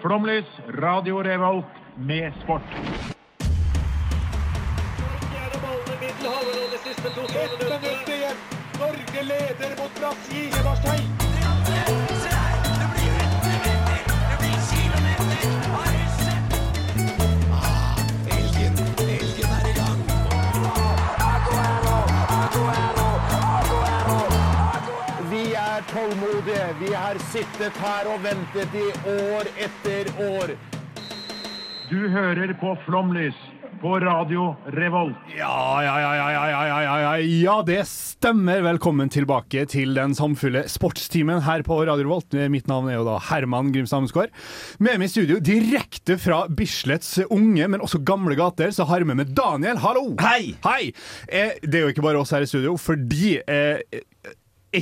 [0.00, 2.62] Flomlys, Radio Revolt med sport.
[8.78, 12.05] Norge leder mot Brasil i Marseille.
[26.06, 26.66] Tålmodige.
[26.80, 30.54] Vi har sittet her og ventet i år etter år.
[31.90, 33.36] Du hører på Flomlys
[33.80, 35.18] på Radio Revolt.
[35.36, 38.62] Ja, ja, ja, ja, ja, ja, ja, ja, ja, ja, det stemmer.
[38.64, 42.38] Velkommen tilbake til den samfulle sportstimen her på Radio Revolt.
[42.50, 44.32] Mitt navn er jo da Herman Grimstad Amesgaard.
[44.78, 49.10] Med meg i studio, direkte fra Bislets unge, men også gamle gater, så har jeg
[49.10, 49.82] med meg Daniel.
[49.84, 50.08] Hallo!
[50.22, 50.56] Hei!
[50.66, 50.90] Hei!
[51.28, 54.02] Eh, det er jo ikke bare oss her i studio, fordi eh,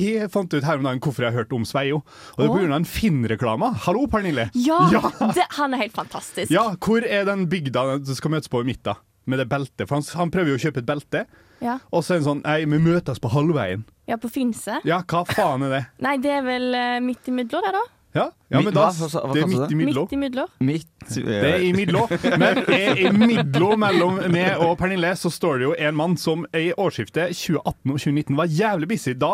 [0.01, 2.01] jeg fant ut her om dagen hvorfor jeg har hørt om Sveio.
[2.35, 2.75] Og det er pga.
[2.75, 3.71] en Finn-reklame.
[3.85, 4.49] Hallo, Pernille.
[4.53, 5.01] Ja, Ja.
[5.33, 6.51] Det, han er helt fantastisk.
[6.51, 8.95] Ja, hvor er den bygda som skal møtes på i midten?
[9.25, 9.87] Med det beltet.
[9.87, 11.25] For han, han prøver jo å kjøpe et belte,
[11.63, 11.79] Ja.
[11.91, 13.85] og så er det sånn Nei, vi møtes på halvveien.
[14.05, 14.81] Ja, på Finse.
[14.85, 15.83] Ja, hva faen er det?
[16.05, 17.81] Nei, det er vel uh, midt imellom, der, da.
[18.15, 20.07] Ja, ja men da Hva- hva- hva Det er midt i imellom.
[20.07, 20.47] Midt imellom.
[20.59, 22.13] Midt Det er imellom.
[22.41, 26.69] Men i imellom mellom meg og Pernille så står det jo en mann som i
[26.71, 29.13] årsskiftet 2018 og 2019 var jævlig busy.
[29.19, 29.33] Da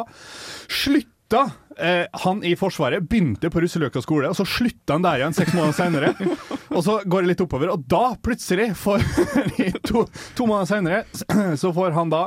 [0.72, 1.46] slutta
[1.82, 5.56] eh, han i Forsvaret, begynte på Russeløkka skole, og så slutta han der igjen seks
[5.58, 6.14] måneder senere.
[6.72, 9.02] Og så går det litt oppover, og da plutselig, for
[9.90, 10.06] to,
[10.38, 11.02] to måneder senere,
[11.62, 12.22] så får han da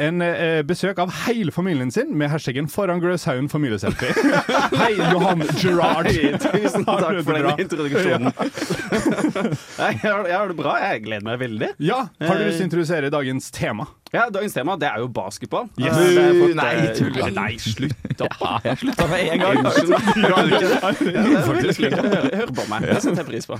[0.00, 4.14] en eh, besøk av hele familien sin med hashtaggen 'foran Gløshaugen familieselfie'.
[4.80, 6.08] Hei, Johan Gerard.
[6.08, 8.32] Hei, Tusen takk for den introduksjonen.
[8.32, 8.48] Ja.
[9.92, 10.78] jeg har, jeg har det bra.
[10.86, 11.74] Jeg gleder meg veldig.
[11.84, 13.90] Ja, Har du lyst til å introdusere dagens tema?
[14.12, 15.70] Ja, Dagens tema det er jo basketball.
[15.80, 15.94] Yes.
[15.96, 17.30] Fått, Nei, eh, tuller.
[17.32, 18.34] Nei, slutt opp.
[18.66, 19.56] Jeg slutta med en gang.
[22.36, 22.84] Høre på meg.
[22.90, 23.56] Det setter jeg pris på.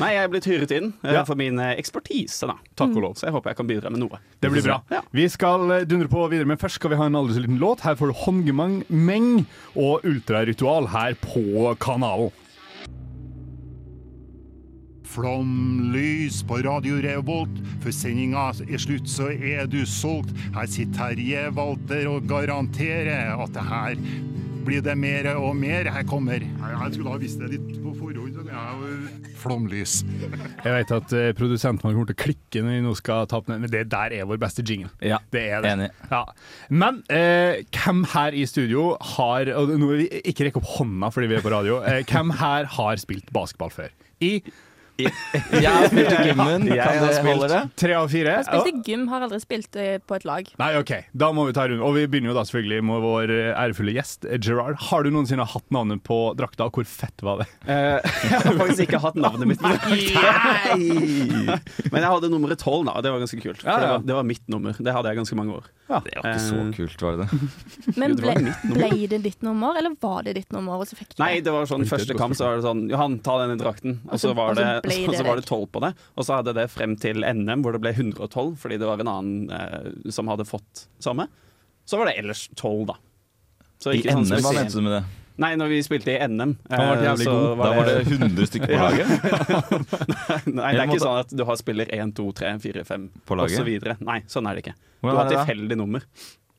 [0.00, 1.24] Nei, jeg er blitt hyret inn eh, Ja.
[1.28, 2.56] for min eh, ekspertise, da.
[2.80, 3.14] Takk og lov.
[3.20, 4.20] Så jeg håper jeg kan bidra med noe.
[4.40, 4.80] Det blir bra.
[4.92, 5.02] Ja.
[5.12, 7.84] Vi skal dundre på videre, men først skal vi ha en aldri så liten låt.
[7.84, 9.30] Her får du Hongemang Meng
[9.76, 12.32] og Ultraritual her på kanalen.
[15.10, 17.60] Flomlys på Radio Revolt.
[17.82, 20.32] For sendinga er slutt, så er du solgt.
[20.54, 23.96] Her sitter Terje Walter og garanterer at det her
[24.60, 25.88] blir det mer og mer.
[25.90, 28.36] Her kommer Jeg skulle ha visst det litt på forhånd.
[28.36, 29.94] jeg er jo Flomlys.
[30.64, 33.48] Jeg vet at uh, produsenten kommer til å klikke når vi nå skal ta opp
[33.48, 34.90] den, men det der er vår beste jingle.
[35.00, 35.70] Ja, Det er det.
[35.78, 35.90] enig.
[36.10, 36.24] Ja.
[36.68, 41.08] Men eh, hvem her i studio har Og nå vil vi ikke rekke opp hånda
[41.14, 41.80] fordi vi er på radio.
[41.82, 43.88] Eh, hvem her har spilt basketball før?
[44.20, 44.42] I
[45.04, 46.66] Jeg har spilt i gymmen.
[46.70, 47.60] Jeg Kan spilt- holde det?
[47.80, 48.34] tre av fire?
[48.36, 50.50] Jeg har spilt i gym, har aldri spilt eh, på et lag.
[50.60, 50.92] Nei, OK.
[51.24, 51.82] Da må vi ta rundt.
[51.86, 54.78] Og vi begynner jo da selvfølgelig med vår eh, ærefulle gjest, eh, Gerard.
[54.90, 57.48] Har du noensinne hatt navnet på drakta, og hvor fett var det?
[57.66, 57.98] Eh,
[58.30, 60.78] jeg har faktisk ikke hatt navnet mitt på drakta.
[61.90, 62.98] Men jeg hadde nummeret tolv, da.
[63.04, 63.62] Det var ganske kult.
[63.62, 64.76] For det, var, det var mitt nummer.
[64.78, 65.68] Det hadde jeg ganske mange år.
[65.90, 67.38] Det var ikke så kult, var det det?
[68.00, 68.78] Men ble, var mitt nummer.
[68.94, 70.78] ble det ditt nummer, eller var det ditt nummer?
[70.84, 73.16] Og så fikk du Nei, det var sånn første kamp så var det sånn Johan,
[73.26, 73.98] ta denne drakten.
[74.06, 74.68] Og så var det,
[75.06, 75.52] og det så var det deg.
[75.54, 75.92] 12 på det.
[76.16, 79.12] Og så hadde det frem til NM, hvor det ble 112, fordi det var en
[79.14, 81.28] annen eh, som hadde fått samme.
[81.88, 82.98] Så var det ellers 12, da.
[83.80, 85.02] Så I ikke sånn NM, hva mente du med det?
[85.40, 87.62] Nei, når vi spilte i NM, Han var eh, jævlig så god.
[87.64, 89.08] Da var det 100 stykker på laget?
[90.58, 93.38] Nei, det er ikke sånn at du har spiller 1, 2, 3, 4, 5 På
[93.40, 93.56] laget?
[93.56, 93.96] og så videre.
[94.04, 94.74] Nei, sånn er det ikke.
[95.00, 96.04] Du har tilfeldig nummer.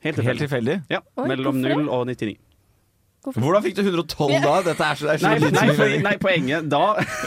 [0.02, 0.48] Helt Helt tilfeldig.
[0.48, 0.78] tilfeldig?
[0.90, 2.34] Ja, Oi, mellom 0 og 99.
[3.22, 3.44] Hvorfor?
[3.44, 4.54] Hvordan fikk du 112 da?
[4.66, 6.86] Dette er så, det er så Nei, nei, som for, nei, poenget da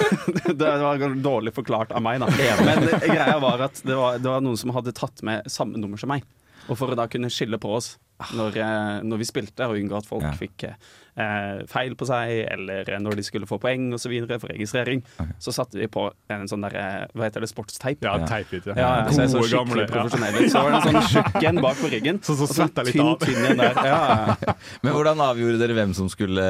[0.62, 2.30] Det var dårlig forklart av meg, da.
[2.66, 6.00] Men greia var at det var, det var noen som hadde tatt med samme nummer
[6.00, 6.26] som meg.
[6.68, 7.96] Og for å da kunne skille på oss
[8.32, 10.30] når, eh, når vi spilte, og unngå at folk Ja.
[10.38, 14.14] fikk eh, feil på seg, eller når de skulle få poeng osv.
[14.40, 15.02] for registrering,
[15.42, 17.98] så satte vi på en sånn der, eh, hva heter det, sportsteip.
[18.02, 18.26] Ja, Ja.
[18.26, 20.50] teip ut, Ja, ja, så jeg så skikkelig profesjonell ut.
[20.50, 22.18] Så var det en sånn tjukk en bak på ryggen.
[22.22, 23.18] så, så og jeg litt tynn, av.
[23.18, 23.74] tynn en der.
[23.84, 24.36] Ja.
[24.82, 26.46] Men hvordan avgjorde dere hvem som skulle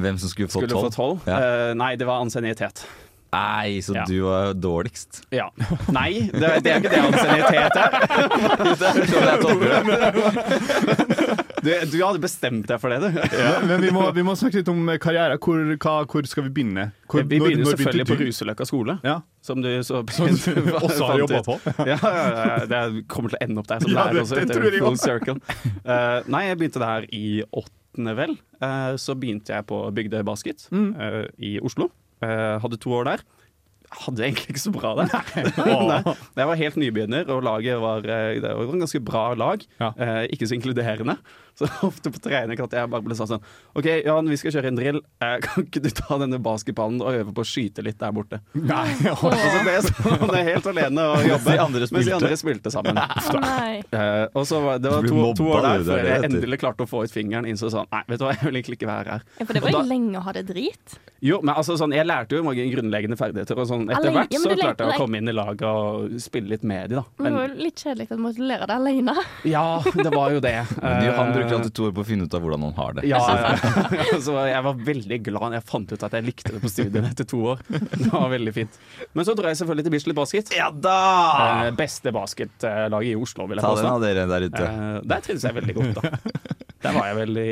[0.00, 0.90] Hvem som skulle få 12?
[0.96, 1.20] tolv.
[1.28, 1.38] Ja.
[1.70, 2.86] Uh, nei, det var ansiennitet.
[3.32, 4.04] Nei, så Ja.
[4.08, 5.20] du var dårligst.
[5.30, 5.50] Ja.
[5.94, 7.90] Nei, det, det er ikke det ansiennitet er.
[9.38, 11.36] Sånn det.
[11.60, 13.18] Du, du hadde bestemt deg for det, du.
[13.36, 15.36] Ja, men vi må, vi må snakke litt om karriere.
[15.44, 16.86] Hvor, hva, hvor skal vi begynne?
[17.04, 18.16] Hvor, Vi begynner når- når selvfølgelig på?
[18.22, 21.58] Ruseløkka skole, Ja, som du så Som du også har jobba på.
[21.84, 24.40] Ja, ja, ja, det kommer til å ende opp der som lærer også.
[24.40, 25.04] det jeg full også.
[25.04, 25.36] circle.
[25.84, 28.34] Eh, nei, jeg begynte der i åttende, vel.
[28.64, 30.94] Uh, så begynte jeg på Bygdøy Basket Mm.
[30.96, 31.90] eh, i Oslo.
[32.22, 33.22] Eh, hadde to år der.
[33.90, 35.10] hadde egentlig ikke så bra der.
[36.38, 39.64] Jeg var helt nybegynner, og laget var, eh, det var en ganske bra lag.
[39.80, 39.90] Ja.
[39.98, 41.16] Eh, ikke så inkluderende.
[41.60, 43.42] Så ofte på trening at jeg bare ble sånn, sånn
[43.76, 45.00] OK, Jan, vi skal kjøre en drill.
[45.20, 48.40] Eh, kan ikke du ta denne basketballen og øve på å skyte litt der borte?
[48.56, 49.26] Nei, oh.
[49.28, 52.96] Og så ble jeg sånn helt alene og jobbe mens de andre spilte sammen.
[53.40, 56.86] Nei eh, og så var, Det var to, to år der før jeg endelig klarte
[56.86, 59.16] å få ut fingeren innså sånn Nei, vet du hva, jeg vil egentlig ikke være
[59.16, 59.24] her.
[59.40, 60.98] Ja, for det var jo lenge å ha det drit.
[61.20, 64.54] Jo, men altså sånn, jeg lærte jo mange grunnleggende ferdigheter, og sånn etter hvert så
[64.56, 67.04] klarte jeg å komme inn i laget og spille litt med de, da.
[67.20, 69.16] Men, det var jo litt kjedelig at du måtte lære deg alene.
[69.50, 70.56] Ja, det var jo det.
[70.80, 70.88] Uh,
[71.50, 73.06] 32 år på å finne ut av hvordan han har det.
[73.10, 74.16] Ja, ja.
[74.26, 77.28] Så jeg var veldig glad jeg fant ut at jeg likte det på studiene etter
[77.28, 77.64] to år.
[77.70, 78.78] Det var veldig fint.
[79.16, 80.52] Men så drar jeg selvfølgelig til Bislett Basket.
[80.56, 80.98] Ja da!
[81.70, 83.80] Det beste basketlaget i Oslo, vil jeg påstå.
[83.80, 84.68] Ta den av dere der ute.
[84.68, 86.46] Eh, der trives jeg veldig godt, da.
[86.80, 87.50] Der var jeg veldig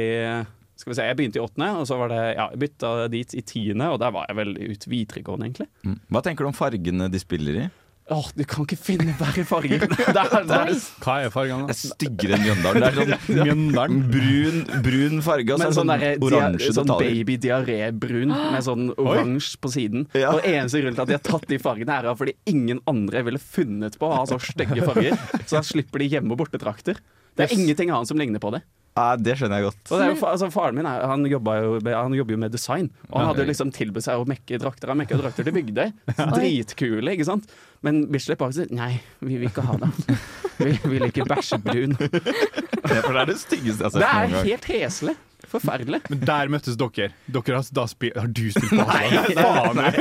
[0.79, 3.35] skal vi se, Jeg begynte i åttende, og så var det, ja, jeg bytta dit
[3.35, 3.91] i tiende.
[3.91, 5.67] Og der var jeg vel ut videregående, egentlig.
[5.83, 5.99] Mm.
[6.15, 7.69] Hva tenker du om fargene de spiller i?
[8.11, 9.83] Åh, du kan ikke finne verre farger!
[9.89, 10.71] Det er, det er,
[11.05, 11.67] Hva er fargene?
[11.69, 12.81] Det er styggere enn Mjøndalen.
[12.81, 12.97] Det er
[13.27, 13.99] sånn Mjøndalen.
[14.15, 17.19] brun, brun farge, og så sånn, sånn derre oransje sånn detaljer.
[17.19, 20.07] baby diaré-brun med sånn oransje på siden.
[20.17, 20.33] Ja.
[20.33, 23.43] Og eneste grunn til at de har tatt de fargene, er fordi ingen andre ville
[23.43, 25.13] funnet på å ha så stygge farger.
[25.49, 26.97] Så da slipper de hjemme- og bortetrakter.
[27.37, 27.59] Det er Yes.
[27.61, 28.65] ingenting annet som ligner på det.
[28.99, 29.81] Ja, det skjønner jeg godt.
[29.87, 32.91] Og det er jo, altså, faren min han, jobba jo, han jobber jo med design,
[33.09, 34.91] og han hadde jo liksom tilbudt seg å mekke drakter.
[34.93, 35.95] Han mekka drakter til Bygdøy.
[36.37, 37.47] Dritkule, ikke sant?
[37.87, 40.19] Men Bislett bare sier nei, vi vil ikke ha det.
[40.59, 41.95] Vi vil ikke bæsje brun.
[41.95, 45.15] det er det styggeste jeg har sett Det er helt heslig.
[45.49, 46.01] Forferdelig.
[46.11, 47.13] Men der møttes dere.
[47.31, 49.39] Dere har, da spil, har du spilt basketball?
[49.39, 49.93] Faen, nei.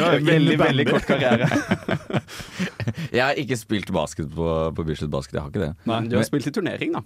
[0.06, 1.48] Er jo Veldig, veldig kort karriere.
[3.16, 5.72] Jeg har ikke spilt basket på, på Bislett Basket, jeg har ikke det.
[5.90, 7.02] Nei, du har spilt i turnering, da.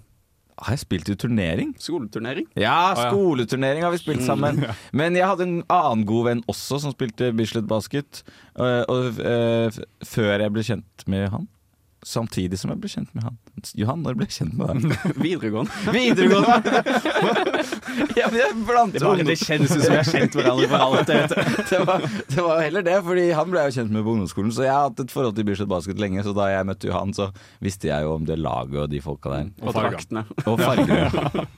[0.54, 1.72] Har jeg spilt i turnering?
[1.82, 2.46] Skoleturnering.
[2.58, 4.62] Ja, skoleturnering har vi spilt sammen.
[4.94, 8.22] Men jeg hadde en annen god venn også som spilte Bislett Basket.
[8.54, 11.48] Og, og og, før jeg ble kjent med han.
[12.04, 13.36] Samtidig som jeg ble kjent med han.
[13.80, 15.04] Johan, når ble jeg kjent med deg?
[15.24, 15.94] Videregående.
[15.94, 16.82] Videregående!
[18.20, 20.84] ja, men jeg blandet Det, bare, det kjennes ut som vi har kjent hverandre for
[20.84, 21.12] alt.
[21.70, 24.52] det, var, det var heller det, fordi han ble jo kjent med på ungdomsskolen.
[24.54, 27.16] Så jeg har hatt et forhold til Bislett Basket lenge, så da jeg møtte Johan,
[27.16, 27.30] så
[27.64, 29.50] visste jeg jo om det laget og de folka der.
[29.64, 30.26] Og draktene.
[30.44, 31.48] Og fargene.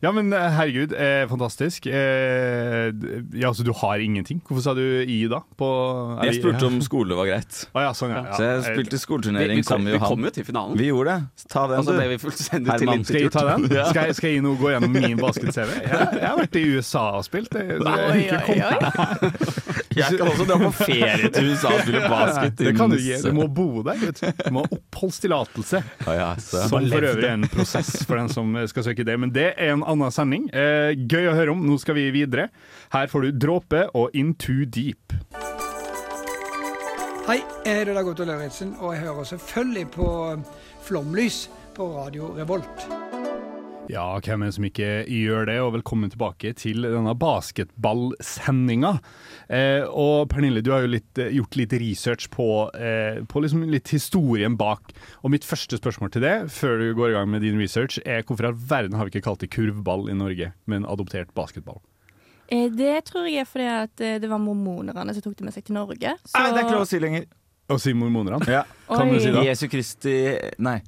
[0.00, 1.86] Ja, men eh, herregud, eh, fantastisk.
[1.90, 2.92] Eh,
[3.34, 4.38] ja, altså, du har ingenting.
[4.46, 5.40] Hvorfor sa du I da?
[5.58, 5.68] På,
[6.22, 7.64] Jeg spurte om skole var greit.
[7.74, 8.20] Ah, ja, sånn, ja.
[8.36, 10.78] Så jeg spilte skoleturnering sammen med vi kom jo til finalen.
[10.78, 11.48] Vi gjorde det.
[11.50, 11.98] Ta den, altså, du.
[11.98, 13.66] Det vi Herman, Skal jeg ta den?
[13.90, 15.74] Skal jeg, skal jeg nå gå gjennom min basket-CV?
[15.82, 17.50] Jeg, jeg har vært i USA og spilt.
[17.58, 19.68] Det, det, Oi, ikke oi, kom- oi.
[19.98, 22.54] Jeg kan også dra på ferie til USA og spille basket.
[22.60, 22.98] det kan du.
[23.02, 23.98] Du må bo der.
[24.04, 24.30] Vet du.
[24.44, 25.82] du må ha oppholdstillatelse.
[26.06, 26.62] Ah, ja, så.
[26.70, 29.18] Som for øvrig er en prosess for den som skal søke det.
[29.18, 30.48] Men det er en annen sending.
[30.52, 31.64] Eh, gøy å høre om.
[31.66, 32.48] Nå skal vi videre.
[32.94, 35.16] Her får du Dråpe og Into Deep.
[37.28, 40.08] Hei, jeg heter Dag Otto Lauritzen, og jeg hører selvfølgelig på
[40.86, 41.42] Flomlys
[41.76, 43.17] på Radio Revolt.
[43.88, 45.54] Ja, hvem er det som ikke gjør det?
[45.64, 48.90] Og velkommen tilbake til denne basketballsendinga.
[49.48, 53.64] Eh, og Pernille, du har jo litt, eh, gjort litt research på, eh, på liksom
[53.70, 54.92] litt historien bak.
[55.24, 58.22] Og mitt første spørsmål til det, før du går i gang med din research, er
[58.22, 61.80] hvorfor i all verden har vi ikke kalt det kurvball i Norge, men adoptert basketball?
[62.50, 65.54] Eh, Det tror jeg er fordi at eh, det var mormonerne som tok det med
[65.54, 66.12] seg til Norge.
[66.26, 66.36] Så...
[66.36, 67.24] Nei, det er ikke lov å si lenger.
[67.70, 68.46] Å si mormonerne?
[68.48, 68.64] Ja.
[68.86, 69.44] Kan du si det?
[69.44, 70.82] Jesu Kristi Nei.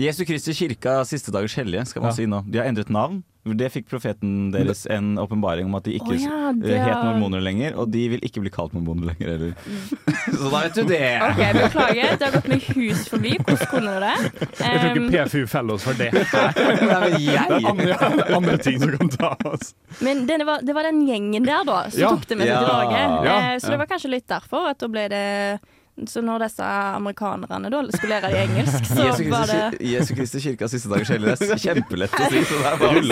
[0.00, 2.16] Jesu Kristi kirka siste dagers hellige, skal man Ja.
[2.16, 2.42] si nå.
[2.50, 3.22] De har endret navn.
[3.44, 6.92] Det fikk profeten deres en åpenbaring om at de ikke oh, ja, eh, det het
[6.94, 9.54] er- mormoner lenger, og de vil ikke bli kalt mormoner lenger heller.
[10.38, 11.00] Så da vet du det.
[11.26, 12.16] OK, beklager.
[12.18, 13.32] Det har gått meg hus forbi.
[13.42, 14.48] Hvordan kunne det det?
[14.62, 16.12] Jeg tror ikke PFU feller oss for det.
[16.14, 17.98] Nei, men Det er jeg andre,
[18.38, 19.74] andre ting som kan ta oss.
[20.00, 22.08] men det var, det var den gjengen der, da, som Ja.
[22.14, 23.26] tok det med seg til.
[23.26, 23.36] Ja.
[23.52, 25.60] Eh, Så det var kanskje litt derfor at da ble det
[26.08, 30.68] Så når disse amerikanerne da skulle lære engelsk, så Jesu var det Jesu Kristi kirka
[30.72, 31.10] siste dagers
[31.44, 32.40] er kjempelett å si.
[32.48, 33.02] Så det er bare.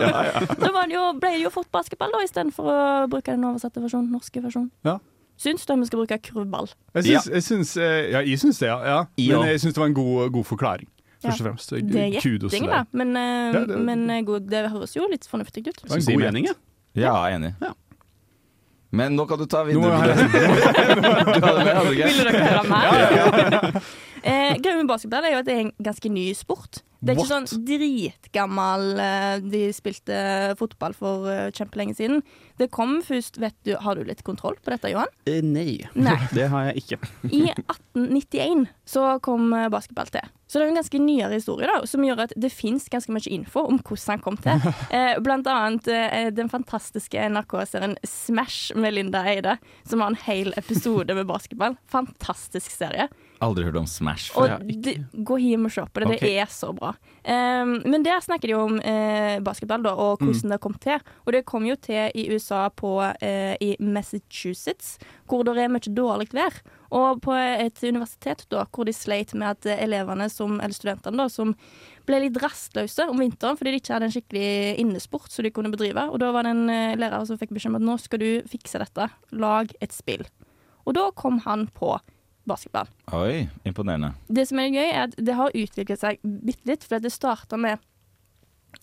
[0.00, 0.44] Ja, ja.
[0.62, 2.76] Da var det jo, ble det jo fort basketball, da, istedenfor å
[3.10, 4.70] bruke den oversatte versjonen, norske versjonen.
[4.86, 4.98] Ja.
[5.40, 6.70] Syns du vi skal bruke krubball?
[6.94, 8.78] Jeg syns, jeg syns, ja, jeg syns det, ja.
[8.84, 8.98] ja.
[9.18, 9.38] Ja.
[9.42, 10.88] Men jeg syns det var en god, god forklaring.
[11.20, 11.72] Først og fremst.
[11.90, 12.84] Det er gjetting, da.
[12.96, 15.82] Men, eh, Ja, det- men eh, god, det høres jo litt fornuftig ut.
[15.82, 16.54] Det var en god jeg mening, ja.
[16.94, 17.54] Ja, enig.
[17.60, 17.74] Ja.
[18.90, 19.98] Men nå kan du ta videre.
[20.02, 20.18] er?
[21.94, 23.76] Vil dere høre mer?
[24.26, 26.82] eh, Greia med basketball er jo at det er en ganske ny sport.
[27.00, 27.48] Det er ikke What?
[27.48, 30.16] sånn dritgammel eh, De spilte
[30.60, 32.20] fotball for eh, kjempelenge siden.
[32.60, 35.08] Det kom først vet du, Har du litt kontroll på dette, Johan?
[35.24, 35.80] Eh, nei.
[35.96, 36.18] Nei.
[36.36, 37.00] Det har jeg ikke.
[37.40, 40.28] I 1891 så kom eh, basketball til.
[40.50, 43.30] Så det er en ganske nyere historie da, som gjør at det fins ganske mye
[43.30, 44.60] info om hvordan han kom til.
[44.90, 50.50] Eh, blant annet eh, den fantastiske NRK-serien Smash med Linda Eide, som har en hel
[50.58, 51.76] episode med basketball.
[51.92, 53.06] Fantastisk serie.
[53.40, 54.58] Aldri hørt om Smash før.
[54.60, 56.08] det, gå hjem og se på det.
[56.10, 56.24] Ok.
[56.24, 56.90] Det er så bra.
[57.24, 61.00] Um, men der snakker de om uh, basketball da, og hvordan det kom til.
[61.24, 65.94] Og det kom jo til i USA på, uh, i Massachusetts, hvor det er mye
[65.96, 66.60] dårlig vær.
[66.90, 71.28] Og på et universitet da, hvor de sleit med at elevene, som, eller studentene, da,
[71.32, 71.54] som
[72.10, 74.50] ble litt rastløse om vinteren fordi de ikke hadde en skikkelig
[74.82, 76.08] innesport som de kunne bedrive.
[76.10, 78.30] Og da var det en eh, lærer som fikk beskjed om at nå skal du
[78.50, 79.10] fikse dette.
[79.32, 80.26] Lag et spill.
[80.88, 81.94] Og da kom han på
[82.48, 82.88] basketball.
[83.16, 84.14] Oi, imponerende.
[84.28, 86.86] Det som er gøy, er at det har utviklet seg bitte litt.
[86.86, 87.82] For det starta med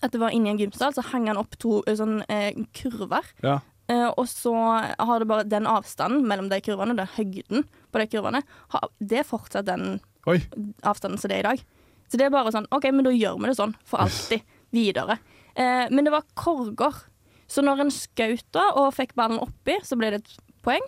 [0.04, 3.26] at det var inni en gymsal, så hang han opp to sånn eh, kurver.
[3.44, 3.60] Ja.
[3.88, 8.08] Eh, og så har det bare den avstanden mellom de kurvene, den høgden på de
[8.12, 10.42] kurvene, har, det er fortsatt den Oi.
[10.84, 11.66] avstanden som det er i dag.
[12.08, 14.44] Så det er bare sånn OK, men da gjør vi det sånn for alltid.
[14.76, 15.16] Videre.
[15.56, 17.06] Eh, men det var korger.
[17.48, 20.34] Så når en skjøt og fikk ballen oppi, så ble det et
[20.66, 20.84] poeng.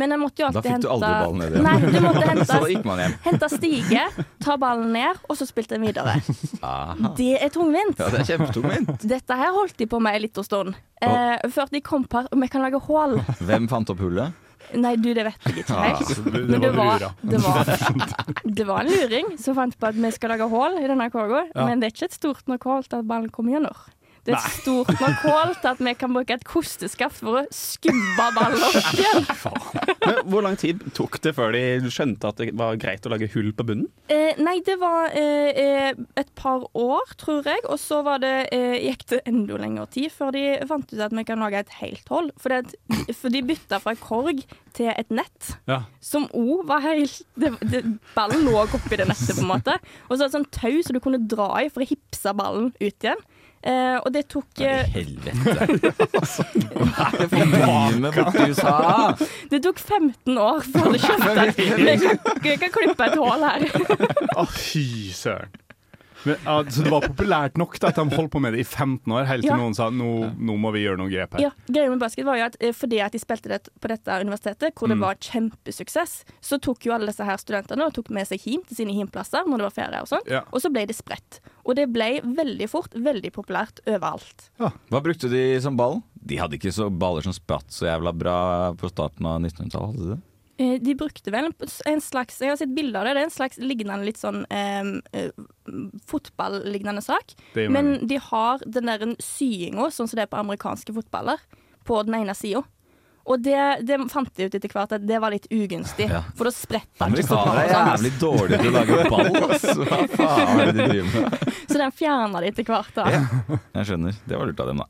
[0.00, 1.66] Men jeg måtte jo Da fikk du aldri ballen ned igjen.
[1.68, 3.16] Nei, du måtte hente Så da gikk man hjem.
[3.28, 4.04] Hente stige,
[4.46, 6.16] ta ballen ned, og så spilte en videre.
[6.64, 7.14] Aha.
[7.18, 7.98] Det er tungvint.
[8.00, 9.04] Ja, det er kjempetungvint.
[9.14, 10.78] Dette her holdt de på med en liten stund.
[11.04, 13.18] Eh, før de kom på at vi kan lage hull.
[13.44, 14.46] Hvem fant opp hullet?
[14.76, 16.10] Nei, du, det vet jeg ikke helt.
[16.10, 17.70] Ja, det- Men det var var, det, var,
[18.60, 21.40] det var en luring som fant på at vi skal lage hull i denne kåga,
[21.56, 21.64] Ja.
[21.66, 23.74] men det er ikke et stort nok hull til at ballen kommer gjennom.
[24.26, 27.44] Det er et stort nok hull til at vi kan bruke et kosteskaft for å
[27.54, 29.26] skubbe ballen opp igjen.
[30.04, 33.30] Men hvor lang tid tok det før de skjønte at det var greit å lage
[33.34, 33.88] hull på bunnen?
[34.12, 37.64] Eh, nei, det var eh, eh, et par år, tror jeg.
[37.70, 41.16] Og så var det, eh, gikk det enda lengre tid før de fant ut at
[41.16, 42.32] vi kan lage et helt hold.
[42.40, 42.76] For, det,
[43.16, 44.44] for de bytta fra korg
[44.76, 45.54] til et nett.
[45.70, 45.82] Ja.
[46.04, 47.82] Som òg var helt det, det,
[48.14, 49.76] Ballen lå oppi det nettet, på en måte.
[50.08, 53.06] Og så et sånt tau som du kunne dra i for å hipse ballen ut
[53.06, 53.28] igjen.
[53.60, 55.90] Eh, og det tok eh, Helvete.
[56.20, 58.76] Altså, hva er det for mye borti USA?
[59.52, 63.66] Det tok 15 år før de skjønte vi kan, vi kan klippe et hull her.
[64.40, 64.86] Å, fy
[65.16, 65.52] søren.
[66.24, 68.64] Men, ja, så det var populært nok da, at de holdt på med det i
[68.68, 69.56] 15 år, helt til Ja.
[69.56, 71.40] noen sa nå, nå må vi gjøre noen grep her.
[71.40, 74.18] Ja, greia med basket var jo at eh, fordi at de spilte det på dette
[74.20, 75.00] universitetet, hvor det Mm.
[75.06, 78.76] var kjempesuksess, så tok jo alle disse her studentene og tok med seg hjem til
[78.82, 80.42] sine hjemplasser når det var ferie og sånn, Ja.
[80.52, 81.40] og så ble det spredt.
[81.64, 84.50] Og det ble veldig fort veldig populært overalt.
[84.58, 84.70] Ja.
[84.90, 86.02] Hva brukte de som ball?
[86.22, 90.04] De hadde ikke så baller som spratt så jævla bra på starten av 1900-tallet, hadde
[90.04, 90.20] de det?
[90.60, 91.46] Eh, De brukte vel
[91.88, 93.14] en slags Jeg har sett bilde av det.
[93.16, 95.30] Det er en slags lignende litt sånn eh,
[96.06, 97.32] fotballignende sak.
[97.56, 101.40] Men de har den der syinga, sånn som det er på amerikanske fotballer,
[101.88, 102.62] på den ene sida.
[103.30, 106.22] Og det, det fant de ut etter hvert at det var litt ugunstig, Ja.
[106.34, 109.74] for da spretter den ikke så Amerikanere er jævlig dårlige til å lage ball, altså.
[109.84, 111.52] Hva faen er det de driver med?
[111.70, 112.94] Så den fjerna de etter hvert.
[112.96, 113.04] da.
[113.76, 114.16] Jeg skjønner.
[114.26, 114.88] Det var lurt av dem, da.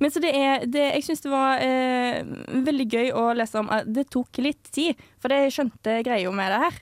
[0.00, 2.20] Men så det er, det, jeg syns det var eh,
[2.66, 6.30] veldig gøy å lese om at det tok litt tid, for det jeg skjønte greia
[6.36, 6.76] med det her.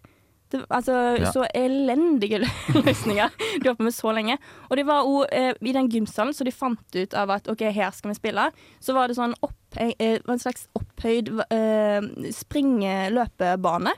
[0.50, 1.30] Det, altså, Ja.
[1.34, 2.38] Så elendige
[2.74, 4.36] løsninger de holdt på med så lenge.
[4.68, 7.62] Og det var òg eh, i den gymsalen så de fant ut av at OK,
[7.74, 8.48] her skal vi spille.
[8.82, 12.02] Så var det sånn opp, eh, en slags opphøyd eh,
[12.34, 13.94] springeløpebane.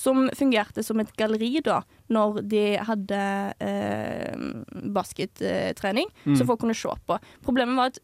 [0.00, 1.80] Som fungerte som et galleri da,
[2.14, 3.18] når de hadde
[3.60, 4.36] eh,
[4.94, 6.36] baskettrening, Mm.
[6.38, 7.18] så folk kunne se på.
[7.44, 7.98] Problemet var at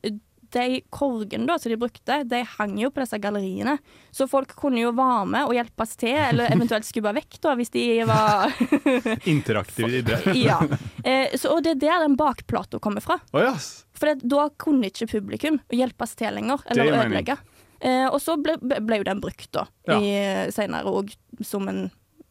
[0.56, 3.76] de korgene da, som de brukte, de hang jo på disse galleriene.
[4.14, 7.72] Så folk kunne jo være med og hjelpes til, eller eventuelt skubbe vekk da, hvis
[7.76, 8.56] de var
[9.36, 10.30] Interaktiv idrett.
[10.40, 10.58] Ja.
[11.04, 13.18] Eh, så, og det er der den bakplata kommer fra.
[13.36, 13.84] Oh, yes.
[13.96, 17.36] For det, da kunne ikke publikum hjelpes til lenger, eller det ødelegge.
[17.80, 20.00] Eh, og så ble, ble jo den brukt da, Ja.
[20.00, 20.12] i,
[20.56, 21.12] senere òg
[21.44, 21.82] som en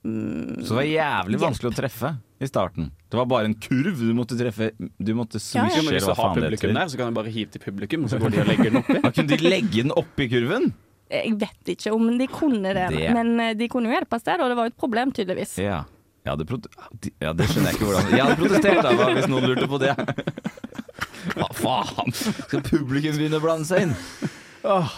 [0.03, 1.43] mm, Så det var jævlig hjelp.
[1.45, 2.15] vanskelig å treffe
[2.45, 2.91] i starten.
[3.11, 4.71] Det var bare en kurv du måtte treffe.
[4.79, 6.79] Du måtte Ja, swishe, men hvis du hva har faen det publikum heter.
[6.79, 8.79] der, så kan du bare hive til publikum, og så går de og legger den
[8.83, 8.99] oppi.
[9.05, 10.69] Da kunne de legge den oppi kurven?
[11.11, 14.41] Jeg vet ikke om de kunne det, Det- men eh, de kunne jo hjelpes der,
[14.41, 15.57] og det var jo et problem, tydeligvis.
[15.61, 15.83] Ja.
[16.25, 16.69] Jeg hadde prote
[17.21, 19.91] ja, det skjønner jeg ikke hvordan Jeg hadde protestert da, hvis noen lurte på det.
[21.37, 22.13] Hva faen?
[22.17, 23.93] Skal publikum begynne å blande seg inn?
[24.65, 24.95] Åh.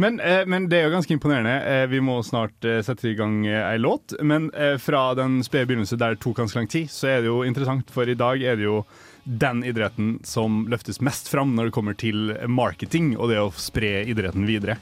[0.00, 1.58] Men, eh, men det er jo ganske imponerende.
[1.68, 4.14] Eh, vi må snart eh, sette i gang eh, ei låt.
[4.24, 7.28] Men eh, fra den spede begynnelse der det tok ganske lang tid, så er det
[7.28, 8.78] jo interessant, for i dag er det jo
[9.24, 14.00] den idretten som løftes mest fram når det kommer til marketing og det å spre
[14.08, 14.78] idretten videre.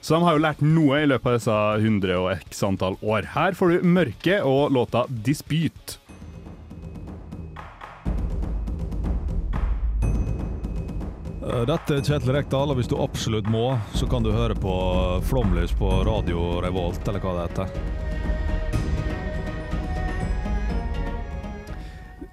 [0.00, 3.26] Så de har jo lært noe i løpet av disse 100 og x antall år.
[3.34, 5.98] Her får du Mørke og låta 'Dispute'.
[11.40, 14.74] Dette er Kjetil Rekdal, og hvis du absolutt må, så kan du høre på
[15.24, 18.09] Flomlys på Radio Revolt, eller hva det heter.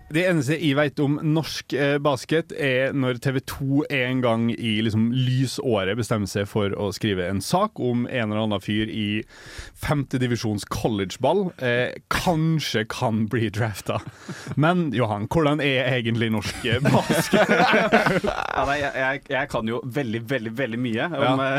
[0.07, 4.77] Det eneste jeg vet om norsk eh, basket, er når TV 2 en gang i
[4.85, 9.23] liksom, lysåret bestemmer seg for å skrive en sak om en eller annen fyr i
[9.83, 11.49] femtedivisjons collegeball.
[11.59, 13.99] Eh, kanskje kan bli drafta.
[14.55, 17.51] Men Johan, hvordan er egentlig norsk eh, basket?
[18.57, 21.51] Ja, nei, jeg, jeg, jeg kan jo veldig, veldig veldig mye om ja.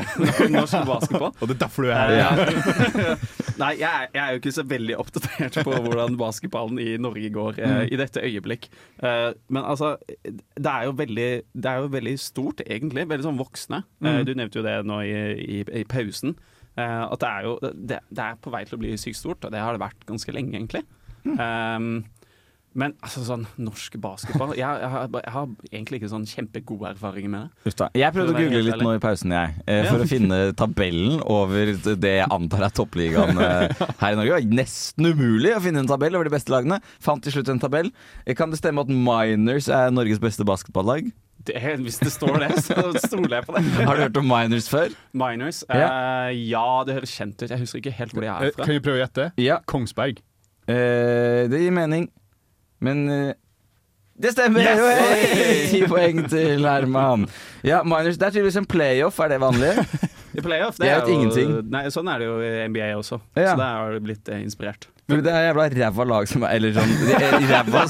[0.56, 1.36] norsk basketball.
[1.36, 2.16] Og det er derfor du er her.
[2.24, 3.20] Ja.
[3.58, 7.30] Nei, jeg, er- jeg er jo ikke så veldig oppdatert på hvordan basketballen i Norge
[7.34, 8.68] går eh, i dette øyeblikk.
[9.02, 13.06] Eh, men altså, det er, jo veldig, det er jo veldig stort, egentlig.
[13.10, 13.82] Veldig sånn voksne.
[14.02, 14.24] Eh, Mm.
[14.28, 15.16] du nevnte jo det nå i,
[15.58, 16.36] i, i pausen.
[16.78, 19.44] Eh, at det er jo det, det er på vei til å bli sykt stort,
[19.44, 20.84] og det har det vært ganske lenge, egentlig.
[21.26, 22.04] Um,
[22.75, 27.30] men altså sånn norsk basketball jeg, jeg, har, jeg har egentlig ikke sånn kjempegode erfaringer
[27.32, 27.72] med det.
[27.98, 29.54] Jeg prøvde å google litt nå i pausen, jeg.
[29.66, 30.04] eh, For Ja.
[30.04, 33.72] å finne tabellen over det jeg antar er toppligaen eh,
[34.02, 34.28] her i Norge.
[34.28, 36.78] Det var nesten umulig å finne en tabell over de beste lagene.
[37.00, 37.90] Fant til slutt en tabell.
[38.26, 41.10] Eh, Kan det stemme at Miners er Norges beste basketballag?
[41.48, 41.54] det.
[41.80, 43.62] Hvis det står det, så stoler jeg på det.
[43.87, 44.90] Har du hørt om Miners før?
[45.16, 45.62] Miners?
[45.70, 45.87] Ja.
[46.28, 47.48] Eh, ja, det høres kjent ut.
[47.48, 48.64] Jeg husker ikke helt hvor de er fra.
[48.66, 49.28] Kan vi prøve å gjette?
[49.40, 49.56] Ja.
[49.70, 50.18] Kongsberg.
[50.68, 52.10] Eh, det gir mening,
[52.85, 53.35] men eh,
[54.18, 54.61] det stemmer!
[54.66, 54.80] Yes!
[54.99, 55.58] Hey!
[55.70, 57.28] Ti poeng til Herman.
[57.66, 59.70] Ja, Miners, Det er tydeligvis en playoff, er det vanlig?
[60.38, 61.52] I playoff, Jeg det er jo, ingenting.
[61.70, 63.20] Nei, sånn er det jo i NBA også.
[63.38, 63.52] Ja.
[63.52, 64.88] Så der har du blitt eh, inspirert.
[65.08, 66.90] Men det er jævla ræva lag som er Eller sånn
[67.48, 67.84] ræva,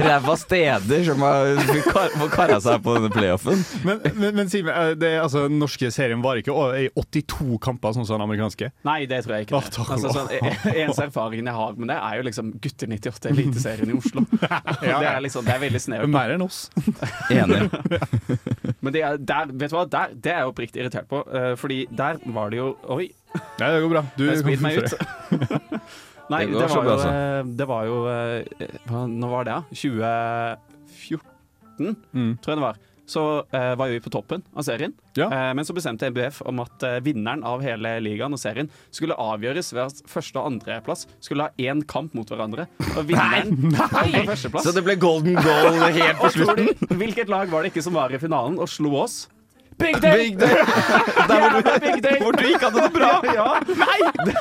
[0.00, 3.60] ræva steder som har kar- får kara seg på denne playoffen.
[3.84, 6.86] Men, men, men si meg, eh, det, er altså, den norske serien varer ikke i
[6.96, 8.70] 82 kamper, sånn som den amerikanske?
[8.88, 9.60] Nei, det tror jeg ikke.
[9.66, 12.90] det takk altså, sånn, e- eneste erfaringen jeg har med det, er jo liksom Gutter
[12.94, 14.24] 98, Eliteserien i Oslo.
[14.84, 16.10] Det er liksom, det er veldig snevert.
[16.14, 16.62] Mer enn oss.
[17.32, 17.60] Enig.
[18.84, 21.20] Men det er, der, vet du hva, der, det er jeg oppriktig irritert på.
[21.28, 24.04] eh, fordi der var det jo Oi, Nei, det går bra.
[24.16, 24.92] Du jeg kan meg ut.
[26.32, 27.10] Nei, Det det, går så var jo, altså.
[27.12, 29.62] eh, det var jo eh, hva, Når var det, da?
[31.04, 32.36] 2014, Mm.
[32.38, 32.76] tror jeg det var.
[33.04, 33.20] Så
[33.52, 34.94] eh, var jo vi på toppen av serien.
[35.18, 35.26] Ja.
[35.28, 39.12] Eh, men så bestemte NBF om at eh, vinneren av hele ligaen og serien skulle
[39.20, 42.64] avgjøres ved at første- og andreplass skulle ha én kamp mot hverandre.
[42.96, 44.24] Og vinneren Nei!
[44.64, 46.72] Så det ble golden goal helt på slutten?
[46.96, 49.26] hvilket lag var det ikke som var i finalen og slo oss?
[49.78, 50.16] Big Day!
[50.28, 50.48] Big Day.
[51.28, 52.18] Der hvor du, Big Day!
[52.22, 53.20] hvor du ikke hadde det bra!
[53.34, 54.00] Ja, Nei!
[54.24, 54.34] Det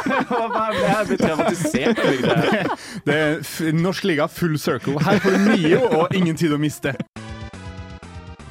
[0.82, 2.64] jeg er blitt traumatisert av Big Day.
[3.06, 5.00] Det er norsk liga full circle.
[5.04, 6.94] Her får du mye og ingen tid å miste.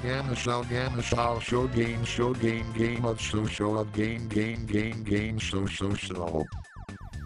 [0.03, 2.03] Gamma show, game, show, game,
[2.75, 5.43] game, show game, game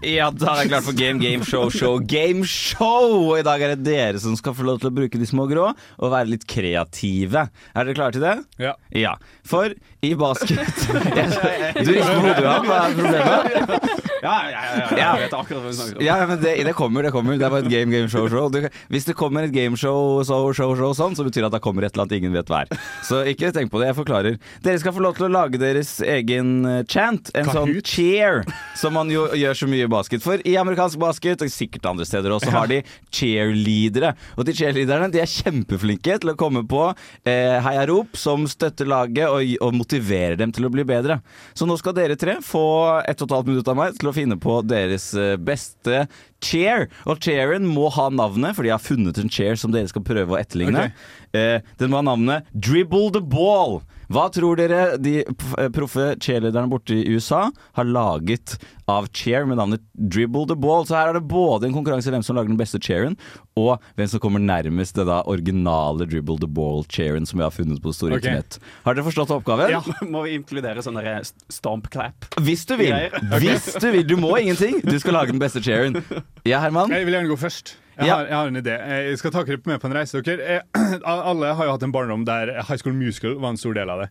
[0.04, 3.30] Ja, da er jeg klar for Game Game Show Show Game Show!
[3.30, 5.46] Og i dag er det dere som skal få lov til å bruke de små
[5.48, 7.46] grå og være litt kreative.
[7.72, 8.34] Er dere klare til det?
[8.60, 8.74] Ja.
[8.92, 9.14] Ja.
[9.48, 9.72] For
[10.04, 10.60] i basket
[11.80, 12.68] Du rister på hodet, Johan.
[12.68, 13.95] Hva er problemet?
[14.26, 16.04] Ja, ja, ja, jeg vet akkurat hva du snakker om.
[16.06, 17.36] Ja, men det, det kommer, det kommer.
[17.38, 18.48] Det er bare et game, game, show, show.
[18.50, 18.58] Du,
[18.92, 21.62] hvis det kommer et game show, show, show, show sånn, så betyr det at det
[21.64, 22.82] kommer et eller annet ingen vet hva er.
[23.06, 24.38] Så ikke tenk på det, jeg forklarer.
[24.64, 27.30] Dere skal få lov til å lage deres egen eh, chant.
[27.38, 28.42] En sånn cheer,
[28.78, 30.24] som man jo gjør så mye i basket.
[30.24, 32.80] For i amerikansk basket, og sikkert andre steder også, har de
[33.14, 34.14] cheerleadere.
[34.36, 39.28] Og de cheerleaderne de er kjempeflinke til å komme på eh, heiarop som støtter laget
[39.30, 41.20] og, og motiverer dem til å bli bedre.
[41.56, 42.64] Så nå skal dere tre få
[43.06, 46.06] ett og et halvt minutt av meg til å finne på deres eh, beste
[46.44, 46.88] chair.
[47.06, 50.36] Og chairen må ha navnet, fordi jeg har funnet en chair som dere skal prøve
[50.36, 50.88] å etterligne.
[51.36, 53.80] Eh, den må ha navnet Dribble the Ball.
[54.12, 57.46] Hva tror dere de eh, proffe cheerleaderne borte i USA
[57.78, 60.86] har laget av chair med navnet Dribble the Ball?
[60.86, 63.16] Så her er det både en konkurranse i hvem som lager den beste chairen,
[63.58, 67.82] og hvem som kommer nærmest det da originale Dribble the Ball-chairen som vi har funnet
[67.82, 68.36] på det store okay.
[68.36, 68.60] internett.
[68.84, 69.74] Har dere forstått oppgaven?
[69.74, 69.82] Ja,
[70.14, 72.28] må vi inkludere sånn derre stomp clap?
[72.38, 72.94] Hvis du vil.
[72.94, 73.40] Okay.
[73.42, 74.06] Hvis du vil.
[74.06, 74.78] Du må ingenting.
[74.86, 75.98] Du skal lage den beste chairen.
[76.46, 76.94] Ja, Herman?
[76.94, 77.76] Jeg vil gjerne gå først.
[77.96, 78.74] Jeg, har, jeg har en idé.
[79.08, 80.20] Jeg skal ta dere med på en reise.
[80.24, 80.96] Dere, eh,
[81.30, 84.04] alle har jo hatt en barndom der High School Musical var en stor del av
[84.04, 84.10] det.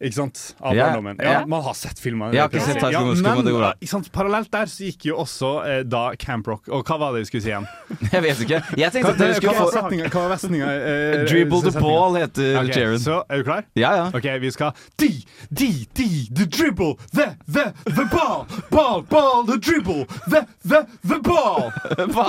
[0.00, 0.54] Ikke sant?
[0.62, 1.16] Av Ja, barndommen.
[1.18, 1.40] ja.
[1.46, 2.30] Man har sett filmene.
[2.32, 4.10] Jeg har ikke sett ja, men det går ikke sant?
[4.14, 6.68] Parallelt der så gikk jo også eh, da Camp Rock.
[6.70, 7.66] Og hva var det vi skulle si igjen?
[8.14, 8.60] Jeg vet ikke.
[8.78, 9.66] Jeg tenkte at dere skulle få?
[10.14, 10.70] Hva var setninga?
[10.70, 13.00] eh, Dribble the ball heter okay, chairen.
[13.02, 13.66] Så er du klar?
[13.74, 14.06] Ja, ja.
[14.14, 15.10] OK, vi skal D,
[15.50, 21.18] D, D, the dribble, the, the, the ball, ball, ball, the dribble, the, the, the
[21.26, 21.72] ball.
[22.14, 22.26] Hva?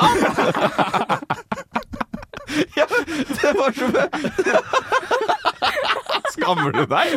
[2.76, 2.86] ja,
[3.42, 3.88] det var så
[6.34, 7.16] Skammer du deg?